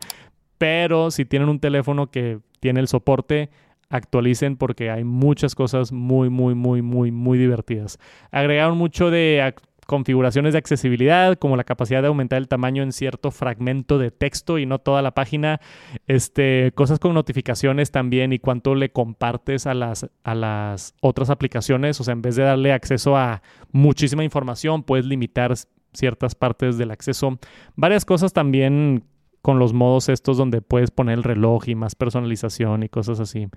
pero 0.58 1.12
si 1.12 1.26
tienen 1.26 1.50
un 1.50 1.60
teléfono 1.60 2.10
que 2.12 2.39
tiene 2.60 2.80
el 2.80 2.88
soporte, 2.88 3.50
actualicen 3.91 4.58
porque 4.58 4.89
hay 4.89 5.04
muchas 5.04 5.54
cosas 5.54 5.91
muy, 5.91 6.30
muy, 6.30 6.56
muy, 6.56 6.82
muy, 6.82 7.12
muy 7.12 7.38
divertidas. 7.38 8.00
Agregaron 8.32 8.78
mucho 8.78 9.12
de 9.12 9.54
configuraciones 9.91 10.54
de 10.54 10.60
accesibilidad, 10.60 11.38
como 11.38 11.58
la 11.58 11.65
capacidad 11.65 12.01
de 12.01 12.08
aumentar 12.08 12.38
el 12.38 12.47
tamaño 12.47 12.82
en 12.82 12.93
cierto 12.93 13.30
fragmento 13.30 13.97
de 13.97 14.10
texto 14.10 14.58
y 14.58 14.65
no 14.65 14.80
toda 14.80 15.01
la 15.01 15.12
página, 15.12 15.60
este, 16.08 16.71
cosas 16.75 16.97
con 16.97 17.13
notificaciones 17.13 17.91
también 17.91 18.32
y 18.32 18.39
cuánto 18.39 18.73
le 18.73 18.93
compartes 18.93 19.67
a 19.67 19.73
las, 19.73 20.10
a 20.23 20.34
las 20.34 20.95
otras 21.01 21.30
aplicaciones, 21.30 21.99
o 21.99 22.06
sea, 22.06 22.13
en 22.13 22.21
vez 22.21 22.38
de 22.38 22.43
darle 22.43 22.71
acceso 22.71 23.17
a 23.17 23.41
muchísima 23.73 24.23
información, 24.23 24.84
puedes 24.84 25.06
limitar 25.06 25.54
ciertas 25.91 26.36
partes 26.36 26.77
del 26.77 26.91
acceso. 26.91 27.38
Varias 27.75 28.06
cosas 28.06 28.32
también 28.32 29.04
con 29.41 29.60
los 29.60 29.73
modos 29.73 30.08
estos 30.08 30.38
donde 30.38 30.62
puedes 30.62 30.89
poner 30.89 31.17
el 31.17 31.23
reloj 31.25 31.67
y 31.67 31.75
más 31.75 31.95
personalización 31.95 32.84
y 32.84 32.88
cosas 32.88 33.19
así. 33.19 33.49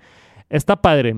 Está 0.49 0.81
padre. 0.81 1.15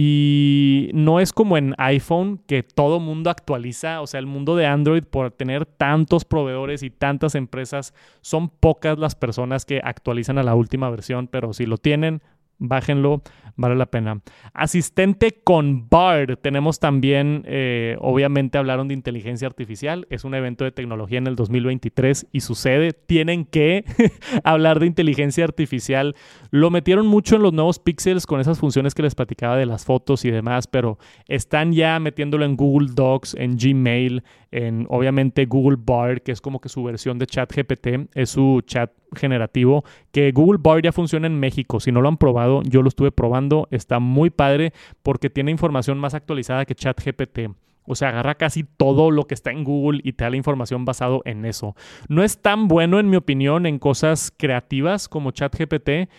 Y 0.00 0.92
no 0.94 1.18
es 1.18 1.32
como 1.32 1.56
en 1.56 1.74
iPhone 1.76 2.40
que 2.46 2.62
todo 2.62 3.00
mundo 3.00 3.30
actualiza, 3.30 4.00
o 4.00 4.06
sea, 4.06 4.20
el 4.20 4.26
mundo 4.26 4.54
de 4.54 4.64
Android 4.64 5.02
por 5.02 5.32
tener 5.32 5.66
tantos 5.66 6.24
proveedores 6.24 6.84
y 6.84 6.90
tantas 6.90 7.34
empresas, 7.34 7.94
son 8.20 8.48
pocas 8.48 8.96
las 8.96 9.16
personas 9.16 9.64
que 9.64 9.80
actualizan 9.82 10.38
a 10.38 10.44
la 10.44 10.54
última 10.54 10.88
versión, 10.88 11.26
pero 11.26 11.52
si 11.52 11.66
lo 11.66 11.78
tienen, 11.78 12.22
bájenlo, 12.58 13.22
vale 13.56 13.76
la 13.76 13.86
pena. 13.86 14.20
Asistente 14.54 15.40
con 15.42 15.88
Bard. 15.88 16.38
Tenemos 16.38 16.78
también, 16.78 17.44
eh, 17.46 17.96
obviamente 18.00 18.58
hablaron 18.58 18.88
de 18.88 18.94
inteligencia 18.94 19.46
artificial. 19.46 20.06
Es 20.10 20.24
un 20.24 20.34
evento 20.34 20.64
de 20.64 20.72
tecnología 20.72 21.18
en 21.18 21.26
el 21.26 21.36
2023 21.36 22.26
y 22.32 22.40
sucede. 22.40 22.92
Tienen 22.92 23.44
que 23.44 23.84
hablar 24.44 24.80
de 24.80 24.86
inteligencia 24.86 25.44
artificial. 25.44 26.14
Lo 26.50 26.70
metieron 26.70 27.06
mucho 27.06 27.36
en 27.36 27.42
los 27.42 27.52
nuevos 27.52 27.78
Pixels 27.78 28.26
con 28.26 28.40
esas 28.40 28.58
funciones 28.58 28.94
que 28.94 29.02
les 29.02 29.14
platicaba 29.14 29.56
de 29.56 29.66
las 29.66 29.84
fotos 29.84 30.24
y 30.24 30.30
demás, 30.30 30.66
pero 30.66 30.98
están 31.26 31.72
ya 31.72 31.98
metiéndolo 31.98 32.44
en 32.44 32.56
Google 32.56 32.88
Docs, 32.94 33.34
en 33.34 33.56
Gmail, 33.56 34.22
en 34.50 34.86
obviamente 34.88 35.46
Google 35.46 35.78
Bard, 35.80 36.22
que 36.22 36.32
es 36.32 36.40
como 36.40 36.60
que 36.60 36.68
su 36.68 36.82
versión 36.84 37.18
de 37.18 37.26
chat 37.26 37.52
GPT, 37.52 38.08
es 38.14 38.30
su 38.30 38.62
chat 38.66 38.90
generativo, 39.14 39.84
que 40.10 40.32
Google 40.32 40.60
Bard 40.62 40.82
ya 40.82 40.92
funciona 40.92 41.26
en 41.26 41.38
México. 41.38 41.80
Si 41.80 41.92
no 41.92 42.00
lo 42.00 42.08
han 42.08 42.16
probado, 42.16 42.62
yo 42.62 42.82
lo 42.82 42.88
estuve 42.88 43.12
probando, 43.12 43.68
está 43.70 43.98
muy 43.98 44.30
padre 44.30 44.72
porque 45.02 45.30
tiene 45.30 45.50
información 45.50 45.98
más 45.98 46.14
actualizada 46.14 46.64
que 46.64 46.74
chat 46.74 46.98
GPT. 47.02 47.50
O 47.90 47.94
sea, 47.94 48.10
agarra 48.10 48.34
casi 48.34 48.64
todo 48.64 49.10
lo 49.10 49.26
que 49.26 49.34
está 49.34 49.50
en 49.50 49.64
Google 49.64 50.00
y 50.04 50.12
te 50.12 50.24
da 50.24 50.30
la 50.30 50.36
información 50.36 50.84
basado 50.84 51.22
en 51.24 51.46
eso. 51.46 51.74
No 52.08 52.22
es 52.22 52.42
tan 52.42 52.68
bueno, 52.68 53.00
en 53.00 53.08
mi 53.08 53.16
opinión, 53.16 53.64
en 53.64 53.78
cosas 53.78 54.30
creativas 54.36 55.08
como 55.08 55.30
ChatGPT, 55.30 56.10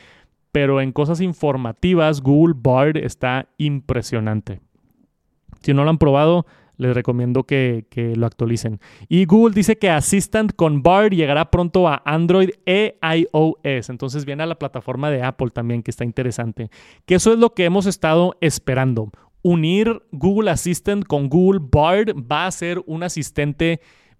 pero 0.51 0.81
en 0.81 0.91
cosas 0.91 1.21
informativas, 1.21 2.21
Google 2.21 2.55
Bard 2.57 2.97
está 2.97 3.49
impresionante. 3.57 4.61
Si 5.61 5.75
no 5.75 5.83
lo 5.83 5.91
han 5.91 5.99
probado, 5.99 6.47
les 6.79 6.95
recomiendo 6.95 7.43
que, 7.43 7.85
lo 8.15 8.25
actualicen. 8.25 8.79
Y 9.07 9.25
Google 9.25 9.53
dice 9.53 9.77
que 9.77 9.89
Assistant 9.89 10.53
con 10.55 10.81
Bard 10.81 11.11
llegará 11.11 11.51
pronto 11.51 11.87
a 11.87 12.01
Android 12.05 12.49
e 12.65 12.97
iOS. 13.03 13.89
Entonces 13.89 14.25
viene 14.25 14.43
a 14.43 14.47
la 14.47 14.55
plataforma 14.57 15.11
de 15.11 15.21
Apple 15.21 15.49
también, 15.51 15.83
que 15.83 15.91
está 15.91 16.05
interesante. 16.05 16.71
Que 17.05 17.15
eso 17.15 17.33
es 17.33 17.37
lo 17.37 17.53
que 17.53 17.65
hemos 17.65 17.85
estado 17.85 18.35
esperando 18.41 19.11
unir 19.41 20.01
Google 20.11 20.51
Assistant 20.51 21.05
con 21.05 21.29
Google 21.29 21.61
Bard 21.71 22.13
va 22.29 22.45
a 22.45 22.51
ser 22.51 22.81
un 22.85 23.03
asistente 23.03 23.79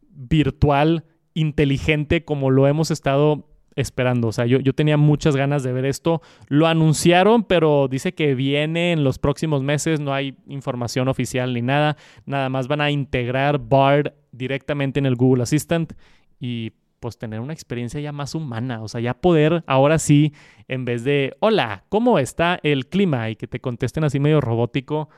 virtual 0.09 1.03
inteligente 1.33 2.23
como 2.23 2.51
lo 2.51 2.67
hemos 2.67 2.89
estado 2.89 3.45
esperando. 3.79 4.27
O 4.27 4.31
sea, 4.31 4.45
yo, 4.45 4.59
yo, 4.59 4.73
tenía 4.73 4.97
muchas 4.97 5.35
ganas 5.35 5.63
de 5.63 5.73
ver 5.73 5.85
esto. 5.85 6.21
Lo 6.47 6.67
anunciaron, 6.67 7.43
pero 7.43 7.87
dice 7.87 8.13
que 8.13 8.35
viene 8.35 8.91
en 8.91 9.03
los 9.03 9.19
próximos 9.19 9.63
meses. 9.63 9.99
No 9.99 10.13
hay 10.13 10.35
información 10.47 11.07
oficial 11.07 11.53
ni 11.53 11.61
nada. 11.61 11.97
Nada 12.25 12.49
más 12.49 12.67
van 12.67 12.81
a 12.81 12.91
integrar 12.91 13.59
Bard 13.59 14.13
directamente 14.31 14.99
en 14.99 15.05
el 15.05 15.15
Google 15.15 15.43
Assistant 15.43 15.93
y 16.39 16.71
pues 16.99 17.17
tener 17.17 17.39
una 17.39 17.53
experiencia 17.53 17.99
ya 17.99 18.11
más 18.11 18.35
humana, 18.35 18.83
o 18.83 18.87
sea, 18.87 18.99
ya 18.99 19.13
poder 19.13 19.63
ahora 19.67 19.99
sí, 19.99 20.33
en 20.67 20.83
vez 20.85 21.03
de, 21.03 21.35
hola, 21.39 21.85
¿cómo 21.89 22.19
está 22.19 22.59
el 22.61 22.87
clima? 22.87 23.29
Y 23.29 23.35
que 23.35 23.47
te 23.47 23.59
contesten 23.59 24.03
así 24.03 24.19
medio 24.19 24.41
robótico, 24.41 25.09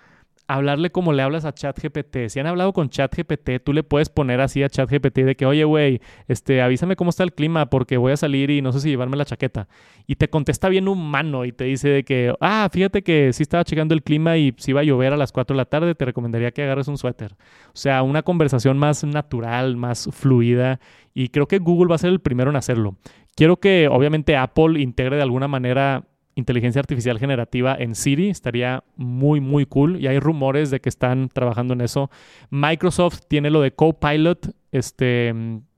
hablarle 0.56 0.92
como 0.92 1.14
le 1.14 1.22
hablas 1.22 1.46
a 1.46 1.54
ChatGPT. 1.54 2.28
Si 2.30 2.40
han 2.40 2.48
hablado 2.48 2.74
con 2.74 2.90
ChatGPT, 2.90 3.64
tú 3.64 3.74
le 3.74 3.84
puedes 3.84 4.10
poner 4.10 4.42
así 4.42 4.64
a 4.64 4.70
ChatGPT 4.70 5.20
de 5.20 5.36
que, 5.36 5.46
oye, 5.46 5.64
güey, 5.64 6.02
este, 6.28 6.62
avísame 6.62 6.96
cómo 6.96 7.10
está 7.10 7.24
el 7.24 7.34
clima 7.34 7.70
porque 7.70 7.98
voy 7.98 8.12
a 8.12 8.18
salir 8.18 8.50
y 8.50 8.62
no 8.62 8.72
sé 8.72 8.82
si 8.82 8.90
llevarme 8.90 9.18
la 9.18 9.26
chaqueta. 9.26 9.68
Y 10.08 10.16
te 10.16 10.30
contesta 10.30 10.70
bien 10.70 10.88
humano 10.88 11.46
y 11.46 11.52
te 11.52 11.66
dice 11.66 11.90
de 11.90 12.04
que, 12.04 12.34
ah, 12.42 12.70
fíjate 12.72 13.02
que 13.02 13.34
sí 13.34 13.44
estaba 13.44 13.64
checando 13.64 13.94
el 13.94 14.04
clima 14.04 14.38
y 14.38 14.54
si 14.58 14.72
iba 14.72 14.82
a 14.82 14.84
llover 14.84 15.14
a 15.14 15.18
las 15.18 15.32
4 15.32 15.54
de 15.54 15.58
la 15.58 15.66
tarde, 15.66 15.96
te 15.96 16.06
recomendaría 16.06 16.52
que 16.52 16.64
agarres 16.64 16.88
un 16.88 16.98
suéter. 16.98 17.34
O 17.68 17.76
sea, 17.78 18.04
una 18.04 18.24
conversación 18.24 18.78
más 18.78 19.04
natural, 19.04 19.78
más 19.78 20.10
fluida. 20.12 20.80
Y 21.14 21.30
creo 21.30 21.48
que 21.48 21.60
Google 21.60 21.90
va 21.90 21.96
a 21.96 22.00
ser 22.00 22.10
el 22.10 22.20
primero 22.20 22.50
en 22.50 22.56
hacerlo. 22.56 22.96
Quiero 23.36 23.58
que, 23.58 23.88
obviamente, 23.90 24.36
Apple 24.36 24.82
integre 24.82 25.16
de 25.16 25.24
alguna 25.24 25.48
manera 25.48 26.04
inteligencia 26.36 26.80
artificial 26.80 27.20
generativa 27.20 27.76
en 27.78 27.96
Siri. 27.96 28.30
Estaría 28.30 28.84
muy, 28.96 29.40
muy 29.40 29.66
cool. 29.66 30.02
Y 30.02 30.08
hay 30.08 30.20
rumores 30.20 30.72
de 30.72 30.80
que 30.80 30.90
están 30.90 31.30
trabajando 31.30 31.74
en 31.74 31.82
eso. 31.82 32.10
Microsoft 32.50 33.22
tiene 33.28 33.50
lo 33.50 33.62
de 33.62 33.72
Copilot. 33.72 34.56
Este, 34.72 35.34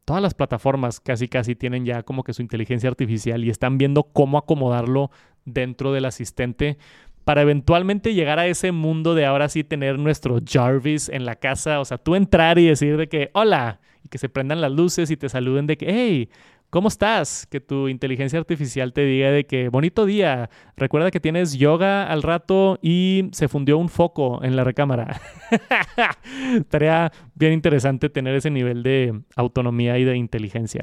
todas 0.06 0.22
las 0.22 0.34
plataformas 0.34 1.00
casi, 1.00 1.28
casi 1.28 1.56
tienen 1.56 1.86
ya 1.86 2.04
como 2.04 2.24
que 2.24 2.34
su 2.34 2.42
inteligencia 2.42 2.90
artificial 2.90 3.44
y 3.44 3.50
están 3.50 3.78
viendo 3.78 4.04
cómo 4.04 4.38
acomodarlo 4.38 5.12
dentro 5.46 5.92
del 5.94 6.06
asistente 6.06 6.78
para 7.24 7.42
eventualmente 7.42 8.14
llegar 8.14 8.40
a 8.40 8.48
ese 8.48 8.72
mundo 8.72 9.16
de 9.16 9.26
ahora 9.26 9.48
sí 9.50 9.64
tener 9.64 9.98
nuestro 9.98 10.40
Jarvis 10.46 11.10
en 11.10 11.26
la 11.26 11.36
casa. 11.36 11.80
O 11.80 11.86
sea, 11.86 11.98
tú 11.98 12.16
entrar 12.16 12.60
y 12.60 12.68
decir 12.68 12.98
de 12.98 13.08
que, 13.08 13.30
hola, 13.34 13.80
y 14.04 14.10
que 14.10 14.18
se 14.18 14.30
prendan 14.30 14.62
las 14.62 14.72
luces 14.72 15.10
y 15.10 15.18
te 15.18 15.30
saluden 15.30 15.66
de 15.68 15.78
que, 15.78 15.86
hey, 15.90 16.30
¿Cómo 16.74 16.88
estás? 16.88 17.46
Que 17.46 17.60
tu 17.60 17.88
inteligencia 17.88 18.40
artificial 18.40 18.94
te 18.94 19.06
diga 19.06 19.30
de 19.30 19.46
que 19.46 19.70
bonito 19.70 20.08
día. 20.08 20.50
Recuerda 20.76 21.12
que 21.12 21.20
tienes 21.20 21.54
yoga 21.54 22.08
al 22.08 22.24
rato 22.24 22.80
y 22.82 23.30
se 23.32 23.48
fundió 23.48 23.78
un 23.78 23.90
foco 23.90 24.44
en 24.44 24.56
la 24.56 24.64
recámara. 24.64 25.22
Estaría 26.56 27.12
bien 27.36 27.54
interesante 27.54 28.10
tener 28.10 28.34
ese 28.34 28.50
nivel 28.50 28.82
de 28.82 29.22
autonomía 29.36 30.00
y 30.00 30.04
de 30.04 30.18
inteligencia. 30.18 30.82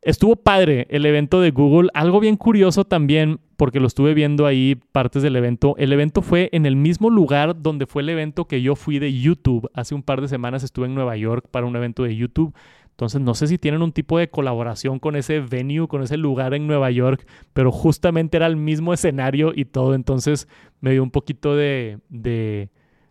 Estuvo 0.00 0.34
padre 0.34 0.86
el 0.88 1.04
evento 1.04 1.42
de 1.42 1.50
Google. 1.50 1.90
Algo 1.92 2.18
bien 2.18 2.36
curioso 2.36 2.84
también, 2.84 3.38
porque 3.56 3.80
lo 3.80 3.86
estuve 3.86 4.14
viendo 4.14 4.46
ahí 4.46 4.80
partes 4.92 5.22
del 5.22 5.36
evento. 5.36 5.76
El 5.76 5.92
evento 5.92 6.22
fue 6.22 6.48
en 6.52 6.64
el 6.64 6.74
mismo 6.74 7.10
lugar 7.10 7.60
donde 7.60 7.86
fue 7.86 8.02
el 8.02 8.08
evento 8.08 8.46
que 8.46 8.62
yo 8.62 8.74
fui 8.74 8.98
de 8.98 9.12
YouTube. 9.12 9.70
Hace 9.74 9.94
un 9.94 10.02
par 10.02 10.22
de 10.22 10.26
semanas 10.26 10.64
estuve 10.64 10.86
en 10.86 10.94
Nueva 10.94 11.16
York 11.18 11.46
para 11.50 11.66
un 11.66 11.76
evento 11.76 12.02
de 12.02 12.16
YouTube. 12.16 12.52
Entonces 12.92 13.20
no 13.20 13.34
sé 13.34 13.46
si 13.48 13.58
tienen 13.58 13.82
un 13.82 13.92
tipo 13.92 14.18
de 14.18 14.30
colaboración 14.30 14.98
con 14.98 15.16
ese 15.16 15.40
venue, 15.40 15.88
con 15.88 16.02
ese 16.02 16.16
lugar 16.16 16.54
en 16.54 16.66
Nueva 16.66 16.90
York, 16.90 17.26
pero 17.52 17.72
justamente 17.72 18.36
era 18.36 18.46
el 18.46 18.56
mismo 18.56 18.92
escenario 18.92 19.52
y 19.54 19.64
todo. 19.64 19.94
Entonces 19.94 20.46
me 20.80 20.92
dio 20.92 21.02
un 21.02 21.10
poquito 21.10 21.56
de, 21.56 21.98
de 22.08 22.70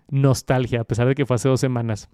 nostalgia, 0.09 0.81
a 0.81 0.83
pesar 0.83 1.07
de 1.07 1.15
que 1.15 1.25
fue 1.25 1.35
hace 1.35 1.49
dos 1.49 1.59
semanas. 1.59 2.09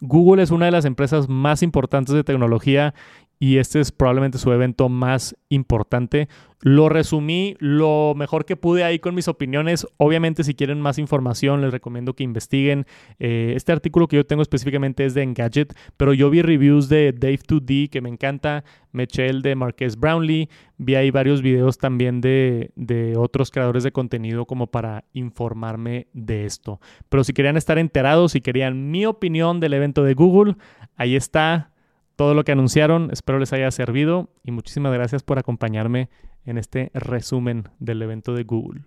Google 0.00 0.42
es 0.42 0.50
una 0.50 0.66
de 0.66 0.72
las 0.72 0.84
empresas 0.84 1.28
más 1.28 1.62
importantes 1.62 2.14
de 2.14 2.22
tecnología 2.22 2.94
y 3.38 3.58
este 3.58 3.80
es 3.80 3.92
probablemente 3.92 4.38
su 4.38 4.52
evento 4.52 4.88
más 4.88 5.36
importante. 5.48 6.28
Lo 6.60 6.88
resumí 6.88 7.54
lo 7.60 8.14
mejor 8.16 8.44
que 8.44 8.56
pude 8.56 8.82
ahí 8.82 8.98
con 8.98 9.14
mis 9.14 9.28
opiniones. 9.28 9.86
Obviamente 9.96 10.42
si 10.42 10.54
quieren 10.54 10.80
más 10.80 10.98
información 10.98 11.60
les 11.60 11.70
recomiendo 11.70 12.14
que 12.14 12.24
investiguen. 12.24 12.84
Eh, 13.20 13.52
este 13.54 13.70
artículo 13.70 14.08
que 14.08 14.16
yo 14.16 14.26
tengo 14.26 14.42
específicamente 14.42 15.04
es 15.04 15.14
de 15.14 15.22
Engadget, 15.22 15.72
pero 15.96 16.12
yo 16.14 16.30
vi 16.30 16.42
reviews 16.42 16.88
de 16.88 17.14
Dave2D 17.14 17.90
que 17.90 18.00
me 18.00 18.08
encanta, 18.08 18.64
me 18.90 19.06
el 19.18 19.42
de 19.42 19.54
Marques 19.54 19.96
Brownlee, 19.96 20.48
vi 20.76 20.96
ahí 20.96 21.10
varios 21.10 21.40
videos 21.40 21.78
también 21.78 22.20
de, 22.20 22.72
de 22.74 23.16
otros 23.16 23.50
creadores 23.50 23.84
de 23.84 23.92
contenido 23.92 24.44
como 24.44 24.66
para 24.66 25.04
informarme 25.12 26.08
de 26.12 26.44
esto. 26.44 26.80
Pero 27.08 27.22
si 27.22 27.32
querían 27.32 27.56
estar 27.56 27.78
enterados, 27.78 28.32
si 28.32 28.40
querían 28.40 28.90
mi 28.90 29.06
opinión 29.06 29.60
del 29.60 29.74
evento 29.74 30.02
de 30.02 30.14
Google, 30.14 30.56
ahí 30.96 31.14
está 31.14 31.70
todo 32.18 32.34
lo 32.34 32.42
que 32.42 32.50
anunciaron. 32.50 33.10
Espero 33.12 33.38
les 33.38 33.52
haya 33.52 33.70
servido 33.70 34.28
y 34.42 34.50
muchísimas 34.50 34.92
gracias 34.92 35.22
por 35.22 35.38
acompañarme 35.38 36.08
en 36.44 36.58
este 36.58 36.90
resumen 36.92 37.68
del 37.78 38.02
evento 38.02 38.34
de 38.34 38.42
Google. 38.42 38.82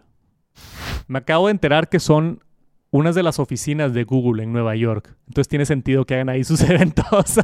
Me 1.08 1.20
acabo 1.20 1.48
de 1.48 1.52
enterar 1.52 1.88
que 1.88 2.02
son 2.02 2.44
unas 2.90 3.16
de 3.16 3.24
las 3.24 3.40
oficinas 3.40 3.94
de 3.94 4.04
Google 4.04 4.44
en 4.44 4.52
Nueva 4.52 4.76
York. 4.76 5.16
Entonces 5.30 5.48
tiene 5.48 5.66
sentido 5.66 6.04
que 6.04 6.16
hagan 6.16 6.28
ahí 6.28 6.44
sus 6.44 6.60
eventos. 6.70 7.40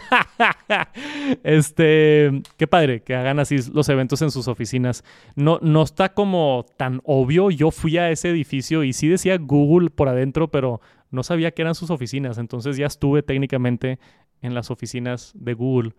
este, 1.44 2.42
qué 2.58 2.68
padre 2.68 3.02
que 3.02 3.16
hagan 3.16 3.40
así 3.40 3.56
los 3.72 3.88
eventos 3.88 4.22
en 4.22 4.32
sus 4.32 4.50
oficinas. 4.50 5.06
No, 5.36 5.58
no 5.62 5.84
está 5.84 6.14
como 6.14 6.66
tan 6.76 7.00
obvio. 7.06 7.50
Yo 7.50 7.72
fui 7.72 7.98
a 7.98 8.12
ese 8.12 8.30
edificio 8.30 8.84
y 8.84 8.92
sí 8.92 9.08
decía 9.08 9.38
Google 9.38 9.90
por 9.90 10.10
adentro, 10.10 10.50
pero 10.50 10.82
no 11.12 11.24
sabía 11.24 11.52
que 11.52 11.62
eran 11.62 11.76
sus 11.76 11.90
oficinas. 11.90 12.38
Entonces 12.38 12.78
ya 12.78 12.86
estuve 12.86 13.24
técnicamente 13.24 14.00
en 14.42 14.54
las 14.54 14.72
oficinas 14.72 15.34
de 15.36 15.54
Google. 15.54 15.94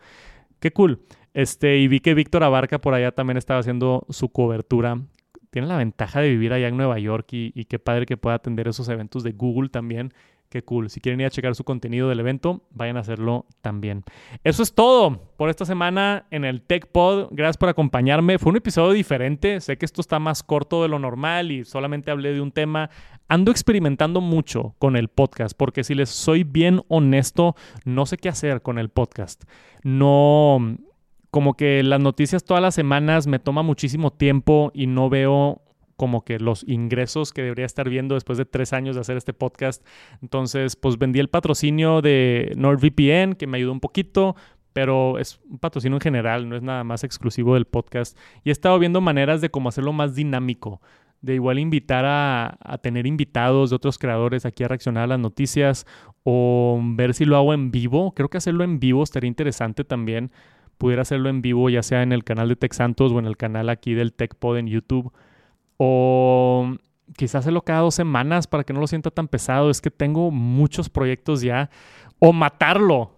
Qué 0.60 0.72
cool. 0.72 1.00
Este, 1.34 1.78
y 1.78 1.88
vi 1.88 2.00
que 2.00 2.14
Víctor 2.14 2.42
Abarca 2.42 2.80
por 2.80 2.94
allá 2.94 3.12
también 3.12 3.36
estaba 3.36 3.60
haciendo 3.60 4.06
su 4.08 4.30
cobertura. 4.30 5.00
Tiene 5.50 5.68
la 5.68 5.76
ventaja 5.76 6.20
de 6.20 6.30
vivir 6.30 6.52
allá 6.52 6.68
en 6.68 6.76
Nueva 6.76 6.98
York 6.98 7.32
y, 7.32 7.52
y 7.54 7.64
qué 7.64 7.78
padre 7.78 8.06
que 8.06 8.16
pueda 8.16 8.36
atender 8.36 8.68
esos 8.68 8.88
eventos 8.88 9.22
de 9.22 9.32
Google 9.32 9.68
también. 9.68 10.12
Qué 10.48 10.62
cool. 10.62 10.88
Si 10.88 11.00
quieren 11.00 11.20
ir 11.20 11.26
a 11.26 11.30
checar 11.30 11.54
su 11.54 11.64
contenido 11.64 12.08
del 12.08 12.20
evento, 12.20 12.62
vayan 12.70 12.96
a 12.96 13.00
hacerlo 13.00 13.44
también. 13.60 14.04
Eso 14.44 14.62
es 14.62 14.74
todo 14.74 15.30
por 15.36 15.50
esta 15.50 15.66
semana 15.66 16.26
en 16.30 16.46
el 16.46 16.62
Tech 16.62 16.86
Pod. 16.90 17.28
Gracias 17.32 17.58
por 17.58 17.68
acompañarme. 17.68 18.38
Fue 18.38 18.50
un 18.50 18.56
episodio 18.56 18.92
diferente. 18.92 19.60
Sé 19.60 19.76
que 19.76 19.84
esto 19.84 20.00
está 20.00 20.18
más 20.18 20.42
corto 20.42 20.82
de 20.82 20.88
lo 20.88 20.98
normal 20.98 21.52
y 21.52 21.66
solamente 21.66 22.10
hablé 22.10 22.32
de 22.32 22.40
un 22.40 22.50
tema. 22.50 22.88
Ando 23.28 23.50
experimentando 23.50 24.22
mucho 24.22 24.74
con 24.78 24.96
el 24.96 25.08
podcast 25.08 25.54
porque 25.54 25.84
si 25.84 25.94
les 25.94 26.08
soy 26.08 26.44
bien 26.44 26.82
honesto, 26.88 27.54
no 27.84 28.06
sé 28.06 28.16
qué 28.16 28.30
hacer 28.30 28.62
con 28.62 28.78
el 28.78 28.88
podcast. 28.88 29.44
No, 29.82 30.78
como 31.30 31.58
que 31.58 31.82
las 31.82 32.00
noticias 32.00 32.44
todas 32.44 32.62
las 32.62 32.74
semanas 32.74 33.26
me 33.26 33.38
toma 33.38 33.62
muchísimo 33.62 34.12
tiempo 34.12 34.70
y 34.72 34.86
no 34.86 35.10
veo 35.10 35.60
como 35.98 36.24
que 36.24 36.38
los 36.38 36.64
ingresos 36.68 37.32
que 37.32 37.42
debería 37.42 37.66
estar 37.66 37.88
viendo 37.88 38.14
después 38.14 38.38
de 38.38 38.44
tres 38.44 38.72
años 38.72 38.94
de 38.94 39.00
hacer 39.00 39.16
este 39.16 39.34
podcast. 39.34 39.84
Entonces, 40.22 40.76
pues 40.76 40.96
vendí 40.96 41.18
el 41.18 41.28
patrocinio 41.28 42.00
de 42.02 42.52
NordVPN, 42.56 43.34
que 43.34 43.48
me 43.48 43.56
ayudó 43.56 43.72
un 43.72 43.80
poquito, 43.80 44.36
pero 44.72 45.18
es 45.18 45.40
un 45.50 45.58
patrocinio 45.58 45.96
en 45.96 46.00
general, 46.00 46.48
no 46.48 46.54
es 46.54 46.62
nada 46.62 46.84
más 46.84 47.02
exclusivo 47.02 47.54
del 47.54 47.64
podcast. 47.64 48.16
Y 48.44 48.50
he 48.50 48.52
estado 48.52 48.78
viendo 48.78 49.00
maneras 49.00 49.40
de 49.40 49.50
cómo 49.50 49.70
hacerlo 49.70 49.92
más 49.92 50.14
dinámico, 50.14 50.80
de 51.20 51.34
igual 51.34 51.58
invitar 51.58 52.04
a, 52.06 52.78
tener 52.80 53.04
invitados 53.04 53.70
de 53.70 53.76
otros 53.76 53.98
creadores 53.98 54.46
aquí 54.46 54.62
a 54.62 54.68
reaccionar 54.68 55.02
a 55.02 55.08
las 55.08 55.18
noticias 55.18 55.84
o 56.22 56.80
ver 56.80 57.12
si 57.12 57.24
lo 57.24 57.36
hago 57.36 57.54
en 57.54 57.72
vivo. 57.72 58.12
Creo 58.14 58.28
que 58.28 58.38
hacerlo 58.38 58.62
en 58.62 58.78
vivo 58.78 59.02
estaría 59.02 59.26
interesante 59.26 59.82
también. 59.82 60.30
Pudiera 60.78 61.02
hacerlo 61.02 61.28
en 61.28 61.42
vivo, 61.42 61.68
ya 61.70 61.82
sea 61.82 62.04
en 62.04 62.12
el 62.12 62.22
canal 62.22 62.48
de 62.48 62.54
Tech 62.54 62.72
Santos 62.72 63.10
o 63.10 63.18
en 63.18 63.26
el 63.26 63.36
canal 63.36 63.70
aquí 63.70 63.94
del 63.94 64.12
TechPod 64.12 64.58
en 64.58 64.68
YouTube. 64.68 65.12
O 65.78 66.76
quizás 67.16 67.36
hacerlo 67.40 67.62
cada 67.62 67.80
dos 67.80 67.94
semanas 67.94 68.46
para 68.46 68.64
que 68.64 68.72
no 68.72 68.80
lo 68.80 68.86
sienta 68.86 69.10
tan 69.10 69.28
pesado. 69.28 69.70
Es 69.70 69.80
que 69.80 69.90
tengo 69.90 70.30
muchos 70.30 70.90
proyectos 70.90 71.40
ya. 71.40 71.70
O 72.18 72.32
matarlo. 72.32 73.12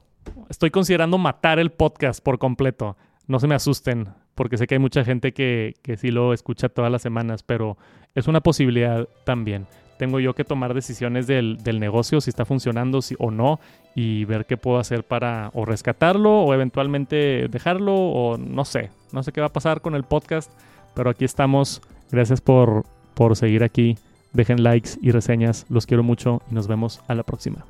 Estoy 0.49 0.71
considerando 0.71 1.19
matar 1.19 1.59
el 1.59 1.71
podcast 1.71 2.23
por 2.23 2.39
completo. 2.39 2.97
No 3.27 3.41
se 3.41 3.49
me 3.49 3.55
asusten, 3.55 4.09
porque 4.35 4.57
sé 4.57 4.67
que 4.67 4.75
hay 4.75 4.79
mucha 4.79 5.05
gente 5.05 5.33
que, 5.33 5.75
que 5.83 5.97
sí 5.97 6.11
lo 6.11 6.33
escucha 6.33 6.69
todas 6.69 6.91
las 6.91 7.03
semanas, 7.03 7.43
pero 7.43 7.79
es 8.15 8.29
una 8.29 8.41
posibilidad 8.41 9.09
también. 9.25 9.67
Tengo 9.99 10.19
yo 10.19 10.35
que 10.35 10.45
tomar 10.45 10.73
decisiones 10.73 11.27
del, 11.27 11.59
del 11.59 11.79
negocio, 11.79 12.21
si 12.21 12.31
está 12.31 12.45
funcionando 12.45 13.03
si, 13.03 13.17
o 13.19 13.31
no, 13.31 13.61
y 13.95 14.25
ver 14.25 14.47
qué 14.47 14.57
puedo 14.57 14.79
hacer 14.79 15.05
para 15.05 15.51
o 15.53 15.65
rescatarlo 15.67 16.41
o 16.41 16.55
eventualmente 16.55 17.49
dejarlo 17.49 17.95
o 17.95 18.39
no 18.39 18.65
sé. 18.65 18.91
No 19.13 19.23
sé 19.23 19.31
qué 19.33 19.41
va 19.41 19.49
a 19.49 19.53
pasar 19.53 19.83
con 19.83 19.95
el 19.95 20.05
podcast, 20.05 20.51
pero 20.95 21.11
aquí 21.11 21.25
estamos 21.25 21.83
Gracias 22.11 22.41
por, 22.41 22.85
por 23.15 23.37
seguir 23.37 23.63
aquí. 23.63 23.97
Dejen 24.33 24.63
likes 24.63 24.91
y 25.01 25.11
reseñas. 25.11 25.67
Los 25.69 25.87
quiero 25.87 26.03
mucho 26.03 26.43
y 26.51 26.55
nos 26.55 26.69
vemos 26.69 27.01
a 27.09 27.15
la 27.15 27.23
próxima. 27.23 27.65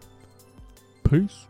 Peace. 1.03 1.47